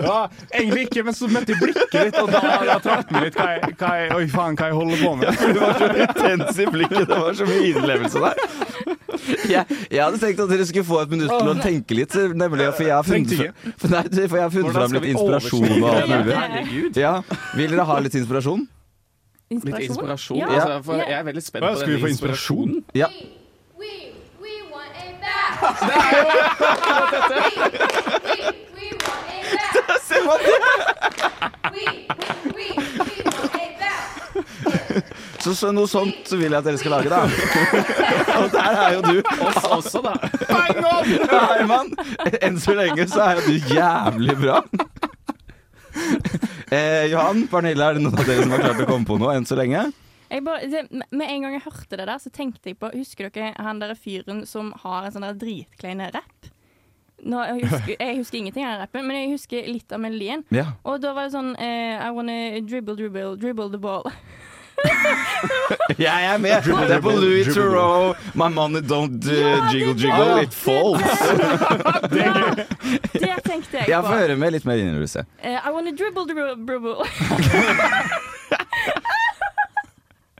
[0.00, 0.16] Ja,
[0.52, 3.38] egentlig ikke, men så møtte jeg blikket ditt, og da, da traff det meg litt
[3.38, 5.42] hva jeg, hva jeg, Oi, faen, hva jeg holder på med.
[5.54, 7.04] Du var så intens i blikket.
[7.10, 8.42] Det var så mye innlevelse der.
[9.48, 12.68] Jeg, jeg hadde tenkt at dere skulle få et minutt til å tenke litt, nemlig
[12.74, 16.12] for jeg har funnet, for, nei, for jeg har funnet fram litt inspirasjon og alt
[16.12, 17.00] mulig.
[17.00, 17.14] Ja,
[17.54, 18.66] Vil dere ha litt inspirasjon?
[19.54, 20.42] Litt inspirasjon?
[20.42, 20.50] Ja.
[20.50, 22.76] Altså, for jeg er veldig spent på denne få inspirasjon?
[22.76, 22.84] inspirasjonen.
[22.98, 23.10] Ja.
[25.80, 26.26] Det er jo
[26.70, 27.38] akkurat dette.
[30.04, 30.38] Ser man
[35.44, 37.18] Så, så noe sånt vil jeg at dere skal lage, da.
[38.40, 39.16] Og der er jo du.
[39.44, 40.14] Oss også, da.
[40.48, 41.90] Nei, mann.
[42.40, 44.62] Enn så lenge så er jo du jævlig bra.
[46.72, 49.36] Eh, Johan, Pernille, er det noen av dere som har klart å komme på noe
[49.36, 49.84] enn så lenge?
[50.34, 50.80] Jeg bare, det,
[51.14, 53.94] med en gang jeg hørte det der, så tenkte jeg på Husker dere han der
[53.94, 56.48] fyren som har en sånn der dritklein rapp?
[57.22, 60.42] Nå, jeg, husker, jeg husker ingenting av rappen, men jeg husker litt av melodien.
[60.54, 60.72] Ja.
[60.82, 62.34] Og da var det sånn eh, I wanna
[62.66, 64.10] dribble, dribble, dribble the ball.
[66.02, 66.66] Jeg er med.
[66.66, 68.18] Det er på Louis Theroux.
[68.34, 71.00] My money don't uh, jiggle jiggle, it falls.
[72.10, 74.08] Det tenkte jeg Jeg på.
[74.08, 75.24] får høre med litt mer innrømmelse.
[75.38, 77.06] Uh, I wanna dribble, dribble, dribble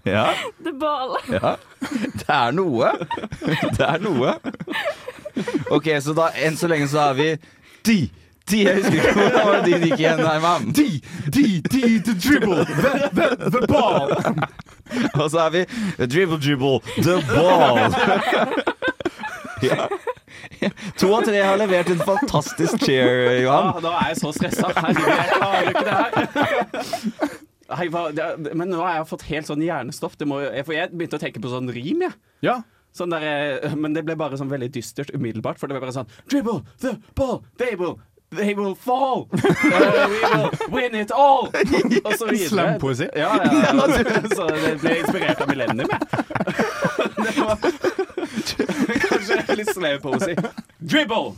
[0.04, 0.26] Ja,
[0.64, 1.16] the ball.
[1.32, 1.54] ja.
[2.20, 2.90] Det er noe.
[3.76, 4.34] Det er noe.
[5.72, 7.30] OK, så da enn så lenge så har vi
[7.88, 7.98] de.
[8.44, 10.66] De, jeg husker ikke hvor var det de gikk igjen her, mann.
[10.76, 10.84] De,
[11.32, 14.12] de, de, the dribble, the, the, the ball.
[15.14, 15.62] Og så har vi
[16.04, 17.80] dribble, dribble, the ball.
[19.64, 19.88] Ja.
[21.00, 23.80] To av tre har levert en fantastisk cheer, Ja, Johan.
[23.84, 24.68] da er jeg så stressa.
[24.76, 27.34] Herregud, jeg klarer ikke det her.
[27.70, 30.18] Nei, hva, det, men nå har jeg fått helt sånn hjernestopp.
[30.20, 32.16] Det må, jeg, for jeg begynte å tenke på sånn rim, jeg.
[32.44, 32.58] Ja.
[32.94, 33.24] Sånn der,
[33.64, 35.58] eh, men det ble bare sånn veldig dystert umiddelbart.
[35.58, 37.98] For det ble bare sånn Dribble the ball, they will
[38.34, 39.28] They will fall!
[39.32, 39.38] Uh,
[40.10, 41.46] we will win it all!
[42.04, 42.48] Og så videre.
[42.48, 43.06] Slampoesi.
[43.14, 44.22] Ja, ja, ja.
[44.34, 46.00] Så det ble inspirert av Millennium, jeg.
[47.24, 50.34] Det var kanskje litt slampoesi.
[50.80, 51.36] Dribble!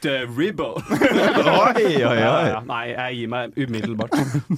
[0.00, 0.82] The ribble.
[0.90, 2.18] Oi, oi, oi.
[2.18, 2.60] ja.
[2.66, 4.14] Nei, jeg gir meg umiddelbart.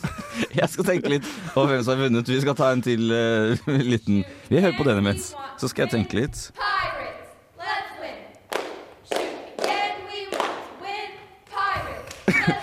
[0.58, 2.28] Jeg skal tenke litt på hvem som har vunnet.
[2.28, 5.32] Vi skal ta en til uh, liten Vi hører på denne mens.
[5.60, 6.50] Så skal jeg tenke litt.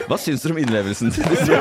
[0.08, 1.58] Hva syns dere om innlevelsen til disse?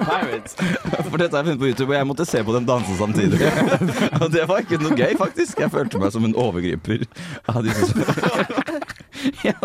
[0.00, 0.56] Pirates.
[0.56, 3.38] For dette har jeg funnet på YouTube, og jeg måtte se på dem danse samtidig.
[4.22, 5.60] Og det var ikke noe gøy, faktisk.
[5.62, 7.06] Jeg følte meg som en overgriper.
[7.50, 7.86] av disse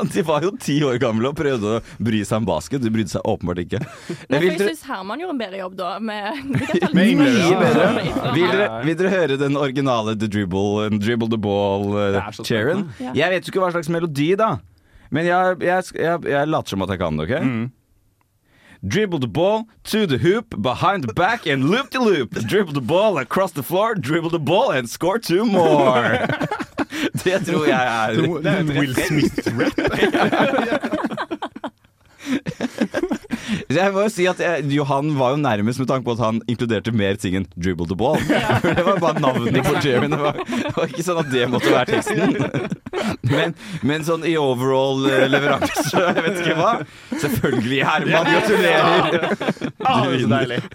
[0.13, 2.83] de var jo ti år gamle og prøvde å bry seg om basket.
[2.83, 3.81] De brydde seg åpenbart ikke.
[3.81, 5.91] Men for jeg dere, syns Herman gjorde en bedre jobb da.
[5.99, 6.53] Med,
[6.97, 7.87] Med mye bedre.
[8.35, 12.87] Vil dere, vil dere høre den originale The Dribble, Dribble the er Ball-chairen?
[13.01, 13.15] Ja.
[13.23, 14.55] Jeg vet jo ikke hva slags melodi, da.
[15.13, 17.73] Men jeg, jeg, jeg, jeg later som at jeg kan det, OK?
[18.83, 22.31] Dribble the ball to the hoop, behind the back and loop the loop.
[22.31, 26.27] Dribble the ball across the floor, dribble the ball and score two more.
[27.23, 29.73] Det tror jeg er Det er Will Smith-rap.
[33.69, 36.41] Jeg må jo si at jeg, Johan var jo nærmest med tanke på at han
[36.51, 38.21] inkluderte mer ting enn 'dribble the ball'.
[38.61, 40.09] For det var bare navnet på Jeremy.
[40.11, 42.73] Det var, det var ikke sånn at det måtte være teksten.
[43.25, 43.53] Men,
[43.85, 46.71] men sånn i overall eh, leveranse, jeg vet ikke hva.
[47.21, 48.29] Selvfølgelig, Herman.
[48.31, 49.09] Gratulerer.
[50.15, 50.69] Du er.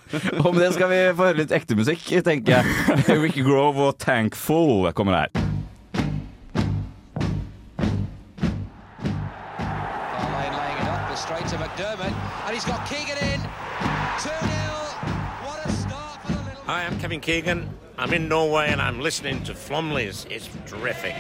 [0.45, 3.21] Og med det skal vi få høre litt ekte musikk, tenker jeg.
[3.23, 5.50] Ricky Grove og 'Tankful' kommer her.
[17.01, 17.67] Kevin Keegan.
[17.97, 20.27] I'm in Norway and I'm listening to Flomleys.
[20.29, 21.15] It's terrific.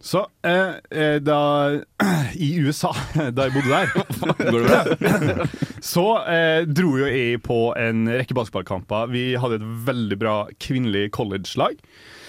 [0.00, 1.70] Så eh, eh, da
[2.34, 2.92] I USA,
[3.32, 3.86] da jeg bodde der
[4.50, 5.46] Går det bra?
[5.94, 9.08] Så eh, dro jo jeg på en rekke basketballkamper.
[9.08, 11.80] Vi hadde et veldig bra kvinnelig college-lag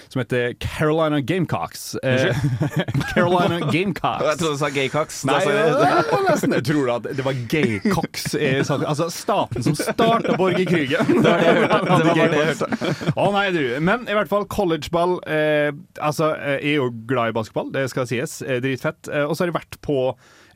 [0.08, 1.94] som heter Carolina Gamecocks.
[2.02, 2.36] Eh,
[3.14, 4.24] Carolina Gamecocks.
[4.24, 5.20] jeg trodde du sa gaycocks.
[5.28, 5.64] Nei, det
[6.12, 8.28] var nesten Jeg tror at det var gaycocks.
[8.76, 11.12] Altså staten som starta borgerkrigen.
[11.26, 11.80] Det var det jeg hørte.
[11.86, 13.12] Det var det jeg hørte.
[13.16, 13.62] Å nei, du.
[13.82, 15.16] Men i hvert fall collegeball.
[15.26, 18.38] Eh, altså, eh, jeg er jo glad i basketball, det skal sies.
[18.46, 19.10] Eh, dritfett.
[19.26, 19.98] Og så har jeg vært på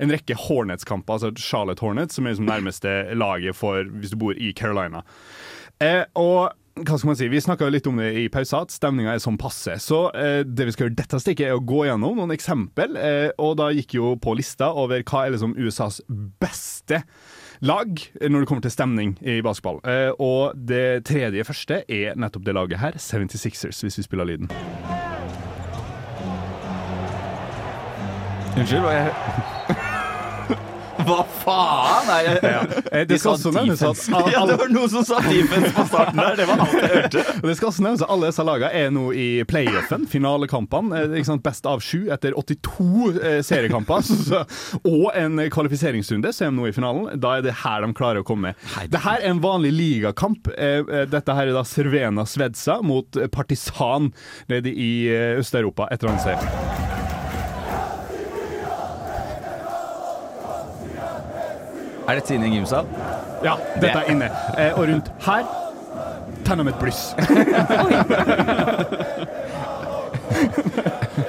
[0.01, 4.37] en rekke Hornets-kamper, altså Charlotte Hornets, som er liksom nærmeste laget for hvis du bor
[4.39, 5.03] i Carolina.
[5.81, 6.53] Eh, og
[6.87, 7.29] hva skal man si?
[7.31, 9.77] Vi snakka litt om det i pausa, at stemninga er sånn passe.
[9.83, 12.97] Så eh, det vi skal gjøre dette stikket, er å gå gjennom noen eksempel.
[12.97, 16.01] Eh, og da gikk jo på lista over hva er liksom USAs
[16.43, 17.03] beste
[17.61, 19.83] lag når det kommer til stemning i basketball.
[19.85, 24.51] Eh, og det tredje første er nettopp det laget her, 76ers, hvis vi spiller lyden.
[28.57, 29.97] Unnskyld, hva jeg
[31.11, 32.07] Hva faen?
[32.11, 32.61] Nei, jeg, Ja.
[32.93, 36.21] Eh, Det skal også nevnes at Ja, det var noen som sa defense på starten
[36.21, 36.37] der.
[36.39, 37.25] Det var alt jeg hørte.
[37.51, 41.03] Det skal også nevnes at alle disse lagene er nå i playoffen, finalekampene.
[41.19, 44.05] eh, Best av sju etter 82 eh, seriekamper.
[44.31, 44.43] Så,
[44.85, 47.19] og en kvalifiseringsrunde, så er de nå i finalen.
[47.21, 48.55] Da er det her de klarer å komme.
[48.93, 50.51] Det her er en vanlig ligakamp.
[50.51, 54.13] Dette her er da Cervena Svedsa mot Partisan
[54.53, 54.93] nede i
[55.41, 56.90] Øst-Europa, et han annet
[62.11, 62.87] Er dette inne i en gymsal?
[63.45, 64.27] Ja, dette er inne.
[64.59, 65.45] Eh, Og rundt her
[66.43, 67.15] tenner vi et blyss.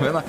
[0.01, 0.21] Men.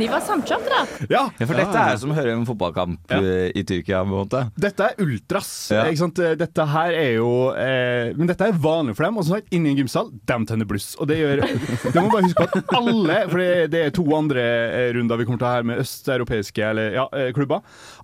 [0.00, 1.06] De var samkjørte, da.
[1.12, 3.18] Ja, Ja, for dette er som å høre en fotballkamp ja.
[3.52, 4.00] i Tyrkia.
[4.00, 5.50] på en måte Dette er ultras.
[5.74, 5.82] Ja.
[5.90, 6.20] Ikke sant?
[6.40, 9.18] Dette her er jo eh, Men dette er vanlig for dem.
[9.20, 10.94] Og som sagt, inni en gymsal, de tenner bluss.
[11.00, 11.44] Og det gjør
[11.92, 14.88] Det må man bare huske på at alle For det, det er to andre eh,
[14.96, 17.60] runder vi kommer til å ha her med østeuropeiske ja, eh, klubber.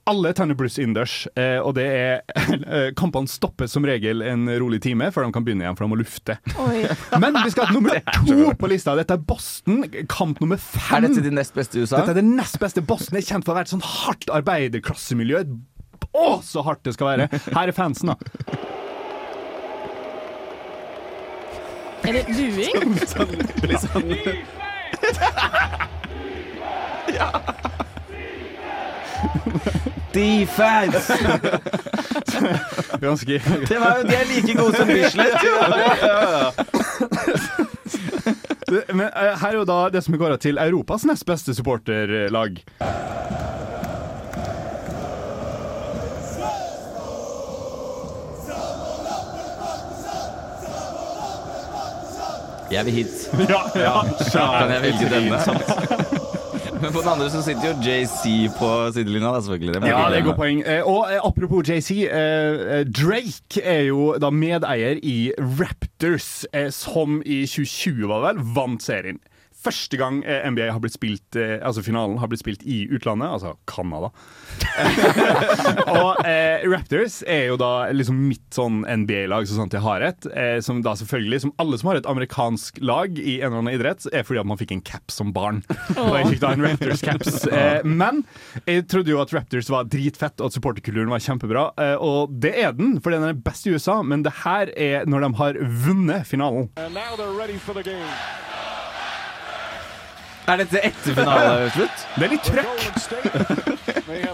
[0.07, 1.15] Alle tenner bluss innendørs.
[1.35, 5.47] Eh, og det er eh, Kampene stopper som regel en rolig time før de kan
[5.47, 6.37] begynne igjen, for de må lufte.
[6.63, 6.85] Oi.
[7.23, 8.95] Men vi skal ha nummer to på lista.
[8.99, 9.83] Dette er Boston.
[10.11, 11.01] Kamp nummer fem.
[11.01, 11.99] Er dette de nest beste i USA?
[11.99, 12.85] Dette er det nest beste.
[12.87, 15.43] Boston er kjent for å være et sånn hardt arbeiderklassemiljø.
[16.17, 17.27] Å, så hardt det skal være!
[17.51, 18.17] Her er fansen, da.
[22.07, 22.95] Er det buing?
[23.67, 24.07] Litt sånn
[30.17, 31.13] Defense!
[33.01, 35.37] Ganske Det var jo, de er like gode som Bislett.
[38.95, 42.65] Men eh, her er jo da det som går til Europas nest beste supporterlag.
[52.73, 53.29] Jeg vil hit.
[53.49, 54.01] Ja, ja.
[54.33, 56.16] Kan jeg velge denne?
[56.87, 58.21] Men på den andre så sitter jo JC
[58.55, 59.73] på sidelinja, da, selvfølgelig.
[59.75, 60.61] Det Ja, det er godt poeng.
[60.63, 67.41] Eh, Og eh, apropos JC, eh, Drake er jo da medeier i Raptors, som i
[67.43, 69.19] 2020 var vel, vant serien.
[69.67, 73.29] Første gang eh, NBA har blitt spilt, eh, altså finalen har blitt spilt i utlandet,
[73.29, 74.13] altså Canada.
[75.97, 80.29] og eh, Raptors er jo da liksom mitt sånn NBA-lag, så sant jeg har et.
[80.33, 83.75] Eh, som da selvfølgelig, som alle som har et amerikansk lag i en eller annen
[83.75, 85.63] idrett, er fordi at man fikk en caps som barn.
[85.97, 87.43] Og jeg fikk da en Raptors-caps.
[87.57, 88.19] Eh, men
[88.69, 91.63] jeg trodde jo at Raptors var dritfett, og at supporterkulturen var kjempebra.
[91.81, 95.09] Eh, og det er den, for den er best i USA, men det her er
[95.09, 96.69] når de har vunnet finalen.
[96.77, 97.17] And now
[100.47, 102.05] Er dette etter finaleslutt?
[102.17, 103.73] Det er litt trøkk.
[104.07, 104.33] Ja,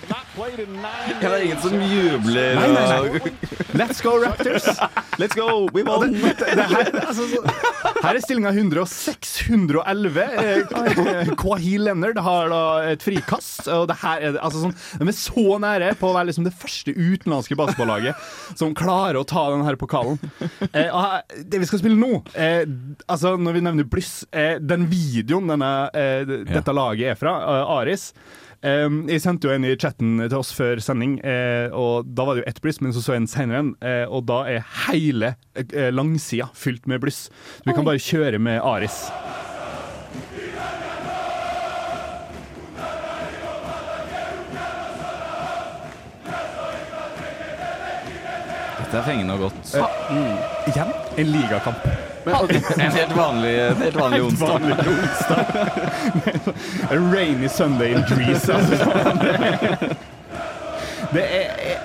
[1.23, 3.31] det er ingen som jubler Nei, nei, nei.
[3.73, 4.67] Let's go, Raptors!
[5.17, 6.13] Let's go, we won!
[6.13, 7.41] det, det, det her, altså, så,
[8.03, 10.19] her er stillinga 106-111.
[10.43, 13.65] Eh, Kwahi Leonard har da et frikast.
[13.73, 16.53] Og det her er, altså, sånn, de er så nære på å være liksom det
[16.53, 20.21] første utenlandske basketballaget som klarer å ta denne pokalen.
[20.73, 22.63] Eh, og her, det vi skal spille nå, eh,
[23.09, 27.77] altså når vi nevner Blyss eh, Den videoen denne, eh, dette laget er fra, eh,
[27.81, 28.11] Aris
[28.62, 32.37] Um, jeg sendte jo en i chatten til oss før sending, eh, og da var
[32.37, 34.68] det jo ett bluss, men så så jeg en senere en, eh, og da er
[34.87, 37.25] hele eh, langsida fylt med bluss.
[37.59, 39.09] Så vi kan bare kjøre med Aris.
[48.79, 49.75] Dette er fengende og godt.
[50.70, 52.02] Igjen en ligakamp.
[52.27, 54.49] En helt vanlig, en helt vanlig onsdag.
[54.49, 55.45] Vanlig onsdag.
[56.91, 58.55] A rainy Sunday in Greece.
[58.55, 58.77] Altså.
[61.13, 61.81] Det er jeg,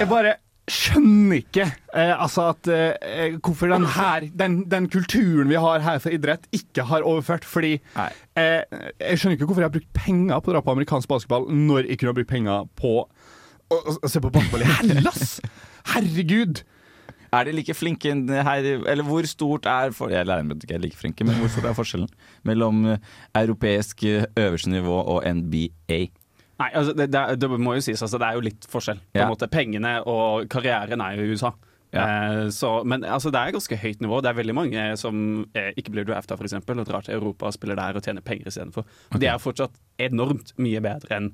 [0.00, 0.32] jeg bare
[0.70, 6.00] skjønner ikke eh, altså at eh, hvorfor den her den, den kulturen vi har her
[6.02, 7.44] for idrett, ikke har overført.
[7.44, 11.12] Fordi eh, jeg skjønner ikke hvorfor jeg har brukt penger på å dra på amerikansk
[11.12, 13.06] basketball når jeg kunne ha brukt penger på å,
[13.68, 15.36] å, å se på basketball i Hellas!
[15.92, 16.64] Herregud!
[17.34, 18.12] Er de like flinke
[18.46, 21.52] her Eller hvor stort er for, Jeg lærer meg ikke er like flinke, men hvor
[21.52, 22.10] stor er forskjellen
[22.46, 26.00] mellom eh, europeisk eh, øverste nivå og NBA?
[26.54, 29.00] Nei, altså det, det, det må jo sies, altså det er jo litt forskjell.
[29.10, 29.48] På Ja.
[29.50, 31.50] Pengene og karrieren er jo i USA.
[31.94, 34.20] Eh, så, men altså, det er ganske høyt nivå.
[34.22, 35.18] Det er veldig mange som
[35.54, 36.56] eh, ikke blir drafta f.eks.
[36.58, 38.86] og drar til Europa og spiller der og tjener penger istedenfor.
[39.10, 39.20] Okay.
[39.22, 41.30] De er fortsatt enormt mye bedre enn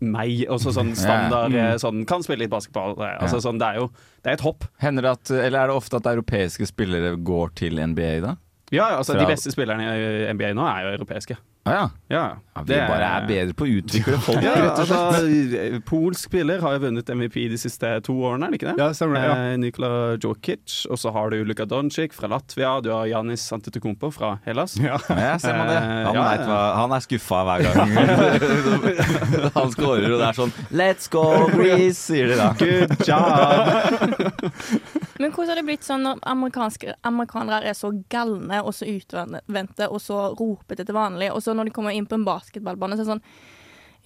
[0.00, 1.70] meg, også sånn standard Ja.
[1.72, 2.92] eh, sånn, Kan spille litt basketball.
[3.00, 3.50] eh, Altså, Ja.
[3.50, 3.90] sånn, det er jo
[4.22, 4.64] det er et hopp.
[4.80, 8.36] Hender det at, eller er det ofte at europeiske spillere går til NBA da?
[8.72, 9.80] Ja, altså Fra- De beste spillerne
[10.28, 11.36] i NBA nå er jo europeiske.
[11.66, 11.86] Ah, ja.
[12.08, 12.20] Ja,
[12.56, 15.16] Ja, vi bare er bedre på å utvikle folk, Ja, rett og slett.
[15.18, 18.76] altså, polsk spiller har jo vunnet MVP de siste to årene, er det ikke det?
[18.80, 19.34] Ja, stemmer det, ja.
[19.50, 19.90] Eh, Nikola
[20.22, 24.76] Djokic, og så har du Luka Doncic fra Latvia, du har Janis Antetokounmpo fra Hellas.
[24.80, 25.76] Ja, Ja, ser man det.
[25.76, 27.90] Eh, Han, ja, hva, han er skuffa hver gang
[29.58, 32.52] han scorer, og det er sånn Let's go, Grease, sier de da.
[32.56, 35.02] Good job!
[35.18, 40.00] Men hvordan har det blitt sånn når amerikanere er så galne og så utvendte og
[40.02, 43.06] så ropete til vanlig, og så når de kommer inn på en basketballbane, så er
[43.06, 43.24] det sånn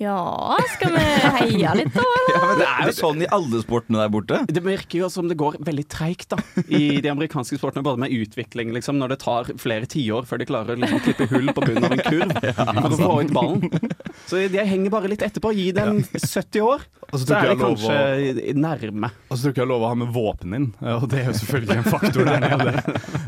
[0.00, 2.28] Ja, skal vi heie litt da, eller?
[2.40, 4.38] Ja, men det er jo sånn i alle sportene der borte.
[4.48, 6.32] Det virker jo som det går veldig treigt
[6.72, 10.46] i de amerikanske sportene, både med utvikling, liksom, når det tar flere tiår før de
[10.48, 12.32] klarer å liksom, klippe hull på bunnen av en kurv
[12.80, 13.90] for å få ut ballen.
[14.30, 15.52] Så de henger bare litt etterpå.
[15.58, 19.10] Gi dem 70 år, så så er de kanskje å- nærme.
[19.28, 21.36] Og så tror ikke jeg lov å ha med våpen din, og det er jo
[21.42, 22.84] selvfølgelig en faktor der nede.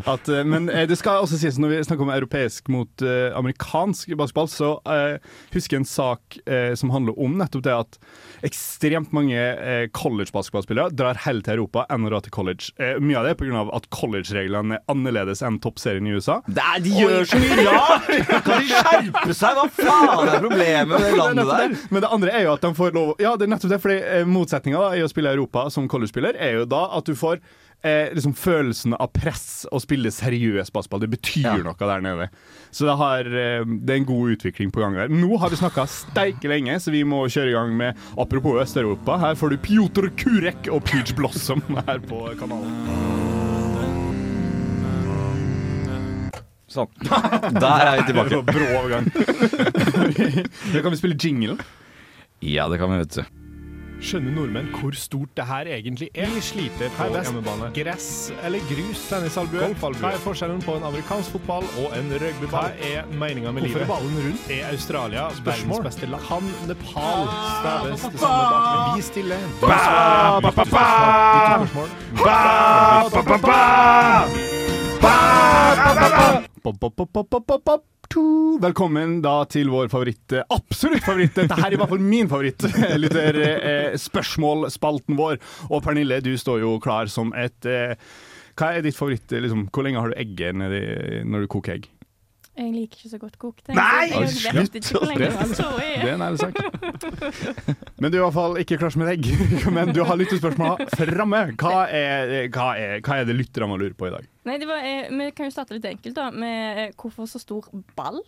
[0.09, 3.29] At, eh, men eh, det skal også sies, når vi snakker om europeisk mot eh,
[3.39, 5.19] amerikansk basketball, så uh,
[5.55, 7.99] husker jeg en sak eh, som handler om nettopp det at
[8.47, 12.71] ekstremt mange eh, college-basketballspillere drar heller til Europa enn å dra til college.
[12.79, 13.65] Eh, mye av det er pga.
[13.77, 16.41] at college-reglene er annerledes enn toppserien i USA.
[16.47, 18.11] Det er, de gjør så mye rart!
[18.47, 19.59] Kan de skjerpe seg?
[19.59, 21.77] Hva faen er problemet med det Det landet der?
[21.91, 23.99] Men det andre er jo at de får lov Ja, det er nettopp det, fordi
[24.03, 27.43] eh, motsetninga i å spille i Europa som college-spiller er jo da at du får
[27.83, 31.03] eh, liksom følelsen av press å spille seriøs basketball.
[31.05, 32.29] Det betyr noe der nede.
[32.71, 35.13] Så det, har, eh, det er en god utvikling på gang der.
[35.13, 39.19] Nå har vi snakka steike lenge, så vi må kjøre i gang med Apropos Øst-Europa.
[39.23, 43.31] Her får du Pjotr Kurek og Peach Blossom her på kanalen.
[46.73, 46.89] Sånn.
[47.05, 48.41] Der er vi tilbake.
[48.49, 49.11] Brå overgang.
[50.73, 51.59] Da kan vi spille jingle.
[52.41, 53.42] Ja, det kan vi, vet du.
[54.03, 56.27] Skjønner nordmenn hvor stort det her egentlig er?
[56.35, 57.69] Vi sliter på hjemmebane.
[57.77, 59.09] Gress eller grus?
[59.09, 59.69] Tennisalbue?
[59.79, 62.51] Hva er forskjellen på en amerikansk fotball og en rugbyball?
[62.51, 63.79] Hva er meninga med livet?
[63.79, 64.43] Hvorfor er ballen rundt?
[64.51, 66.23] Er Australia verdens beste land?
[66.27, 67.23] Kan Nepal
[67.61, 68.65] staves det samme bak?
[68.97, 69.39] Vi stiller.
[69.63, 70.43] Spørsmål.
[78.63, 82.29] Velkommen da til vår favoritt, eh, absolutt favoritt, dette her er i hvert fall min
[82.31, 82.67] favoritt,
[83.03, 85.41] lytter eh, spørsmålspalten vår.
[85.71, 87.97] Og Pernille, du står jo klar som et eh,
[88.59, 91.92] Hva er ditt favoritt, eh, liksom, hvor lenge har du egget når du koker egg?
[92.53, 93.63] Jeg liker ikke så godt kokt.
[93.73, 94.11] Nei!
[94.11, 95.57] Jeg Oi, vet ikke hvor lenge det-.
[95.57, 95.87] Sorry.
[96.03, 96.51] Det er en ærlig.
[98.03, 99.31] Men du er i hvert fall ikke klar som et egg.
[99.77, 101.41] Men du har lyttespørsmål framme.
[101.57, 101.73] Hva,
[102.53, 102.69] hva,
[103.01, 104.29] hva er det lytterne lurer på i dag?
[104.49, 106.29] Nei, det var, eh, Vi kan jo starte litt enkelt, da.
[106.35, 108.21] Med eh, hvorfor så stor ball?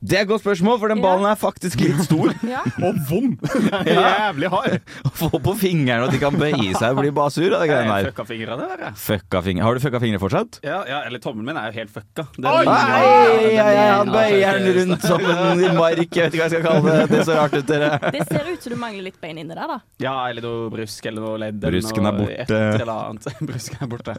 [0.00, 2.32] Det er et godt spørsmål, for den ballen er faktisk litt stor.
[2.50, 2.62] Ja.
[2.82, 3.36] Og vond!
[3.86, 4.78] Jævlig hard.
[5.06, 7.68] Å få på fingrene og de kan bøye seg og bli bare sur av de
[7.70, 8.08] greiene der.
[8.10, 8.96] Fucka fingrene der, jeg.
[9.04, 9.66] Fucka fingre.
[9.66, 10.58] Har du fucka fingre fortsatt?
[10.66, 12.24] Ja, ja, eller tommelen min er jo helt fucka.
[12.34, 12.64] Den Oi!
[12.66, 16.00] Nei, ja, den ai, han bøyer den rundt som en mark.
[16.00, 17.04] Jeg vet ikke hva jeg skal kalle det.
[17.12, 17.90] Det er så rart ut, dere.
[18.16, 19.78] Det ser ut som du mangler litt bein inni der, da.
[20.02, 21.60] Ja, eller noe brusk eller noe ledd.
[21.62, 22.40] Brusken er borte.
[22.48, 23.30] Et eller annet.
[23.52, 24.16] Brusken er borte.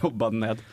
[0.00, 0.64] Jobba den ned.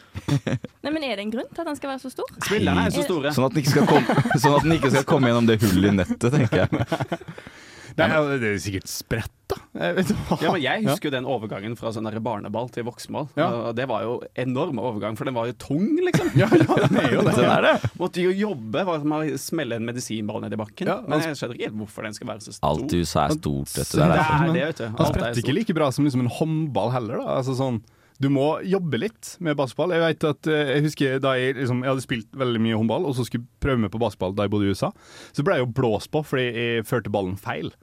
[0.85, 2.29] Nei, men Er det en grunn til at den skal være så stor?
[2.45, 3.33] Spillerne er så store.
[3.35, 4.02] Sånn at den ikke skal komme,
[4.43, 6.87] sånn at den ikke skal komme gjennom det hullet i nettet, tenker jeg.
[7.93, 9.57] Det er, det er sikkert spredt, da.
[9.77, 10.37] Jeg vet hva.
[10.41, 13.27] Ja, men Jeg husker jo den overgangen fra sånn barneball til voksenball.
[13.37, 13.69] Ja.
[13.77, 16.31] Det var jo enorm overgang, for den var jo tung, liksom.
[16.39, 17.35] Ja, ja, det er jo det.
[17.37, 17.91] Den er det.
[18.01, 20.89] Måtte jo jobbe, var som å smelle en medisinball ned i bakken.
[20.89, 22.69] Ja, men jeg skjønner ikke helt hvorfor den skal være så stor.
[22.71, 24.15] Alt i USA er stort, dette der.
[24.15, 24.85] Det er det vet du.
[24.87, 27.21] Alt Han spretter ikke like bra som liksom en håndball heller.
[27.21, 27.37] Da.
[27.43, 27.83] Altså sånn,
[28.23, 29.91] du må jobbe litt med basketball.
[29.95, 33.07] Jeg vet at, eh, jeg husker da jeg, liksom, jeg hadde spilt veldig mye håndball,
[33.09, 34.89] og så skulle prøve meg på basketball da jeg bodde i USA.
[35.35, 37.73] Så ble jeg jo blåst på fordi jeg førte ballen feil.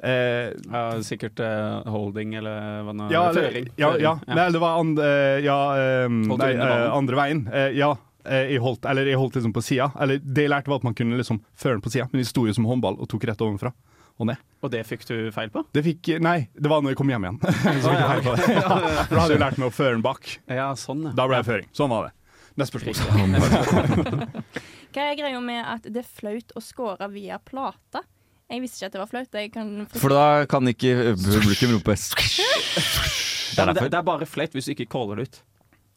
[0.00, 3.66] Eh, Ja, sikkert eh, holding eller hva nå ja, Føring.
[3.76, 4.14] ja, ja.
[4.26, 4.34] ja.
[4.38, 7.42] Nei, det var and, eh, ja, eh, nei, eh, andre veien.
[7.52, 7.94] Eh, ja.
[8.30, 9.86] Jeg holdt, eller jeg holdt liksom på sida.
[9.98, 12.28] Eller det jeg lærte, var at man kunne liksom føre den på sida, men jeg
[12.28, 13.72] sto jo som håndball og tok rett ovenfra
[14.20, 14.40] og ned.
[14.60, 15.62] Og det fikk du feil på?
[15.72, 17.38] Det fikk Nei, det var når jeg kom hjem igjen.
[17.82, 18.46] så fikk jeg feil på det.
[18.60, 20.32] Ja, for da hadde jeg lært meg å føre den bak.
[20.50, 21.14] Ja, sånn, ja.
[21.16, 21.70] Da ble jeg føring.
[21.76, 22.14] Sånn var det.
[22.60, 23.36] Neste spørsmål.
[24.94, 28.02] Hva er greia med at det er flaut å score via plate?
[28.50, 29.36] Jeg visste ikke at det var flaut.
[29.38, 34.66] Jeg kan For da kan ikke publikum rope Det er det er bare flaut hvis
[34.66, 35.40] du ikke caller det ut.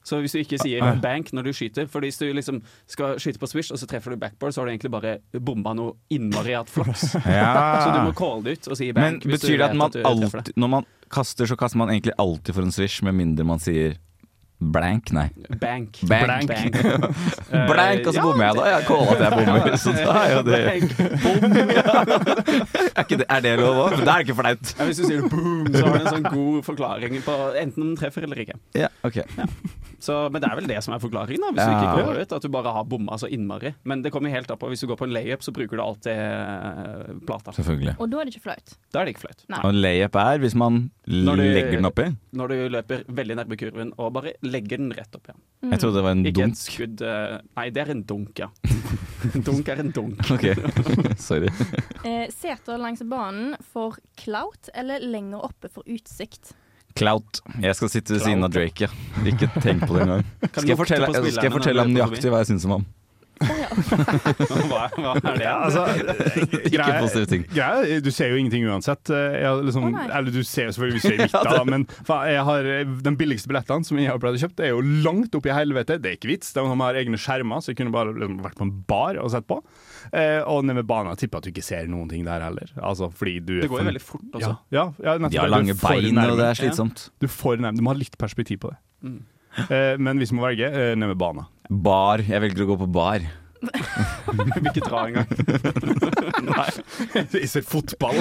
[0.03, 2.59] Så hvis du ikke sier bank når du skyter For hvis du liksom
[2.91, 5.73] skal skyte på swish, og så treffer du backboard, så har du egentlig bare bomba
[5.77, 7.13] noe innmari hatt flaks.
[7.33, 7.53] Ja.
[7.83, 9.23] Så du må calle det ut og si bank.
[9.25, 10.03] Men betyr det at man det.
[10.05, 13.61] alltid Når man kaster, så kaster man egentlig alltid for en swish, med mindre man
[13.63, 13.95] sier
[14.71, 15.27] Blank, nei.
[15.59, 15.97] Bank.
[16.07, 16.47] Bank.
[16.47, 16.77] Blank,
[17.71, 18.63] Blank, og så bommer jeg da.
[18.71, 19.77] Jeg caller at jeg bommer.
[19.83, 20.59] Så da er jo det
[22.97, 23.95] er, det, er det lov òg?
[23.99, 24.73] Det er ikke flaut.
[24.79, 27.89] Ja, hvis du sier boom, så har du en sånn god forklaring på enten om
[27.93, 28.57] den treffer eller ikke.
[28.77, 29.21] Ja, ok.
[30.03, 32.33] Så, men det er vel det som er forklaringen, da, hvis du ikke går ut.
[32.35, 33.71] At du bare har bomma så innmari.
[33.87, 34.67] Men det kommer helt an på.
[34.73, 37.53] Hvis du går på en layup, så bruker du alltid eh, plata.
[37.55, 37.93] Selvfølgelig.
[38.03, 38.75] Og da er det ikke flaut.
[38.91, 39.45] Da er det ikke flaut.
[39.53, 39.61] Nei.
[39.63, 42.09] Og layup er hvis man du- legger den oppi.
[42.35, 45.41] Når du løper veldig nærme kurven og bare legger den rett opp igjen.
[45.73, 46.55] Jeg trodde det var en Ikke dunk.
[46.57, 48.49] et skudd eh, Nei, det er en dunk, ja.
[49.47, 50.23] dunk er en dunk.
[50.35, 50.45] Ok,
[51.27, 51.51] sorry.
[52.03, 56.53] Eh, seter langs banen for clout eller lenger oppe for utsikt?
[56.99, 57.39] Clout.
[57.63, 58.89] Jeg skal sitte ved siden av Drake, ja.
[59.25, 60.27] Ikke tenk på det engang.
[60.51, 62.85] Skal jeg fortelle, skal jeg fortelle ham nøyaktig hva jeg syns om ham?
[64.69, 65.45] hva, hva er det?
[65.45, 65.85] Ja, altså,
[67.03, 67.45] positive ting.
[67.53, 69.11] Greia, du ser jo ingenting uansett.
[69.13, 71.87] Eh, Jeg, liksom, oh, eller du ser selvfølgelig hvis du er i da, men
[72.33, 72.69] jeg har,
[73.07, 75.55] den billigste billettene som jeg har pleid å kjøpe, det er jo langt opp i
[75.55, 75.99] helvete.
[76.01, 76.53] Det er ikke vits.
[76.55, 79.49] De har egne skjermer, så jeg kunne bare liksom, vært på en bar og sett
[79.49, 79.59] på.
[80.11, 82.71] Eh, og nede ved banen tipper at du ikke ser noen ting der heller.
[82.79, 84.55] Altså, fordi du Det går jo veldig fort altså.
[84.73, 85.29] Ja, ja, ja.
[85.29, 87.07] De har lange bein, og det er slitsomt.
[87.21, 87.77] Du, nærme.
[87.77, 88.79] du må ha litt perspektiv på det.
[89.03, 89.21] Mm.
[89.69, 91.49] Eh, men hvis du må velge, eh, nede ved banen.
[91.69, 92.19] Bar.
[92.27, 93.21] Jeg velger å gå på bar.
[93.63, 95.29] Vil ikke dra engang.
[97.33, 98.17] Jeg ser fotball.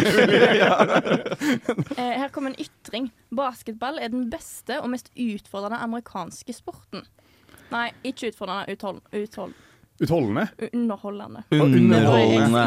[1.96, 3.08] Eh, her kommer en ytring.
[3.34, 7.02] Basketball er den beste og mest utfordrende amerikanske sporten.
[7.72, 8.72] Nei, ikke utfordrende.
[8.76, 9.52] Uthold, uthold,
[10.02, 10.46] Utholdende.
[10.72, 11.42] underholdende.
[11.52, 12.64] Underholdende.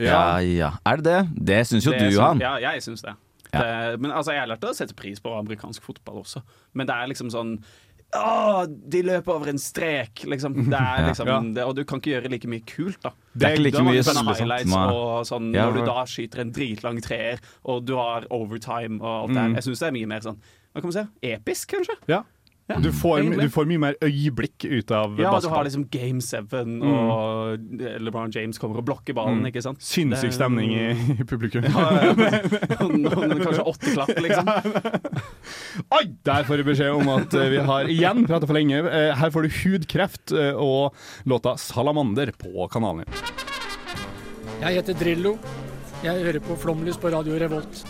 [0.00, 0.70] Ja ja.
[0.86, 1.20] Er det det?
[1.50, 2.40] Det syns jo Det du, Johan.
[2.40, 3.14] Ja, jeg syns det.
[3.52, 4.00] det.
[4.00, 6.40] Men altså, jeg lærte å sette pris på amerikansk fotball også.
[6.72, 7.56] Men det er liksom sånn
[8.14, 10.54] Å, de løper over en strek, liksom.
[10.70, 11.40] Det er liksom Ja.
[11.40, 13.10] det, og du kan ikke gjøre like mye kult, da.
[13.34, 16.52] Det er ikke like mye sånn- highlights og sånn Ja, når du da skyter en
[16.52, 19.54] dritlang treer, og du har overtime og alt det Mm.
[19.54, 19.54] der.
[19.60, 20.38] Jeg syns det er mye mer sånn
[20.74, 21.28] Hva kan man si?
[21.30, 21.94] Episk, kanskje?
[22.08, 22.22] Ja.
[22.66, 26.22] Ja, Du får, du får mye mer øyeblikk ut av Ja, du har liksom Game
[26.24, 26.38] 7,
[26.80, 27.58] og
[28.00, 29.50] LeBron James kommer og blokker ballen, Mm.
[29.50, 29.82] ikke sant?
[29.84, 30.86] Sinnssyk Det- stemning i,
[31.20, 31.62] i publikum.
[31.68, 32.88] Ja, ja, ja.
[32.88, 34.48] Noen- Kanskje åtte klapp, liksom.
[35.92, 36.04] Oi!
[36.24, 38.80] Der får du beskjed om at eh, vi har igjen prata for lenge.
[38.80, 40.94] Eh, Her får du hudkreft eh, og
[41.28, 43.14] låta 'Salamander' på kanalen din.
[44.64, 45.36] Jeg heter Drillo.
[46.04, 47.84] Jeg hører på Flomlys på Radio Revolt.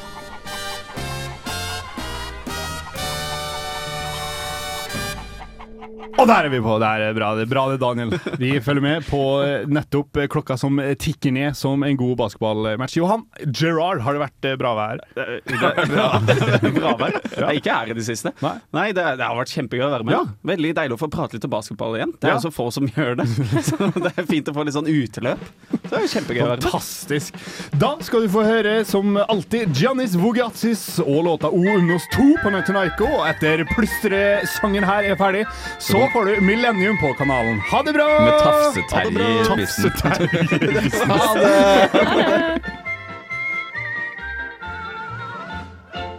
[6.14, 6.76] Og der er vi på!
[6.78, 8.12] Det er bra, det er bra det, Daniel.
[8.38, 12.94] Vi følger med på eh, nettopp eh, klokka som tikker ned som en god basketballmatch.
[13.00, 15.02] Johan, Gerard, har det vært eh, bra vær?
[16.74, 17.16] Bra vær.
[17.34, 18.30] Jeg er ikke her i det siste.
[18.44, 20.14] Nei, det, det har vært kjempegøy å være med.
[20.14, 20.22] Ja.
[20.54, 22.14] Veldig deilig å få prate litt om basketball igjen.
[22.20, 22.38] Det er Ja.
[22.38, 23.26] jo så få som gjør det.
[23.68, 25.42] Så det er fint å få litt sånn uteløp.
[25.74, 26.68] Så det er jo kjempegøy å være med.
[26.68, 27.42] Fantastisk.
[27.80, 32.54] Da skal du få høre, som alltid, Giannis Vogiatsis og låta O Unos 2 på
[32.54, 33.10] Nøttenaiko.
[33.18, 35.44] Og etter plystresangen her er ferdig,
[35.82, 37.61] så får du Millennium på kanalen.
[37.70, 38.09] Ha det bra!
[38.24, 39.90] Med Tafse-Terje i spissen.
[39.90, 41.11] Tafse-Terje i spissen.
[41.11, 42.84] Ha det!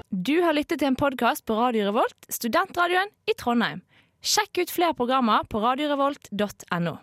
[0.10, 3.84] Du har lyttet til en podkast på Radio Revolt, studentradioen i Trondheim.
[4.26, 6.96] Sjekk ut flere programmer på radiorevolt.no.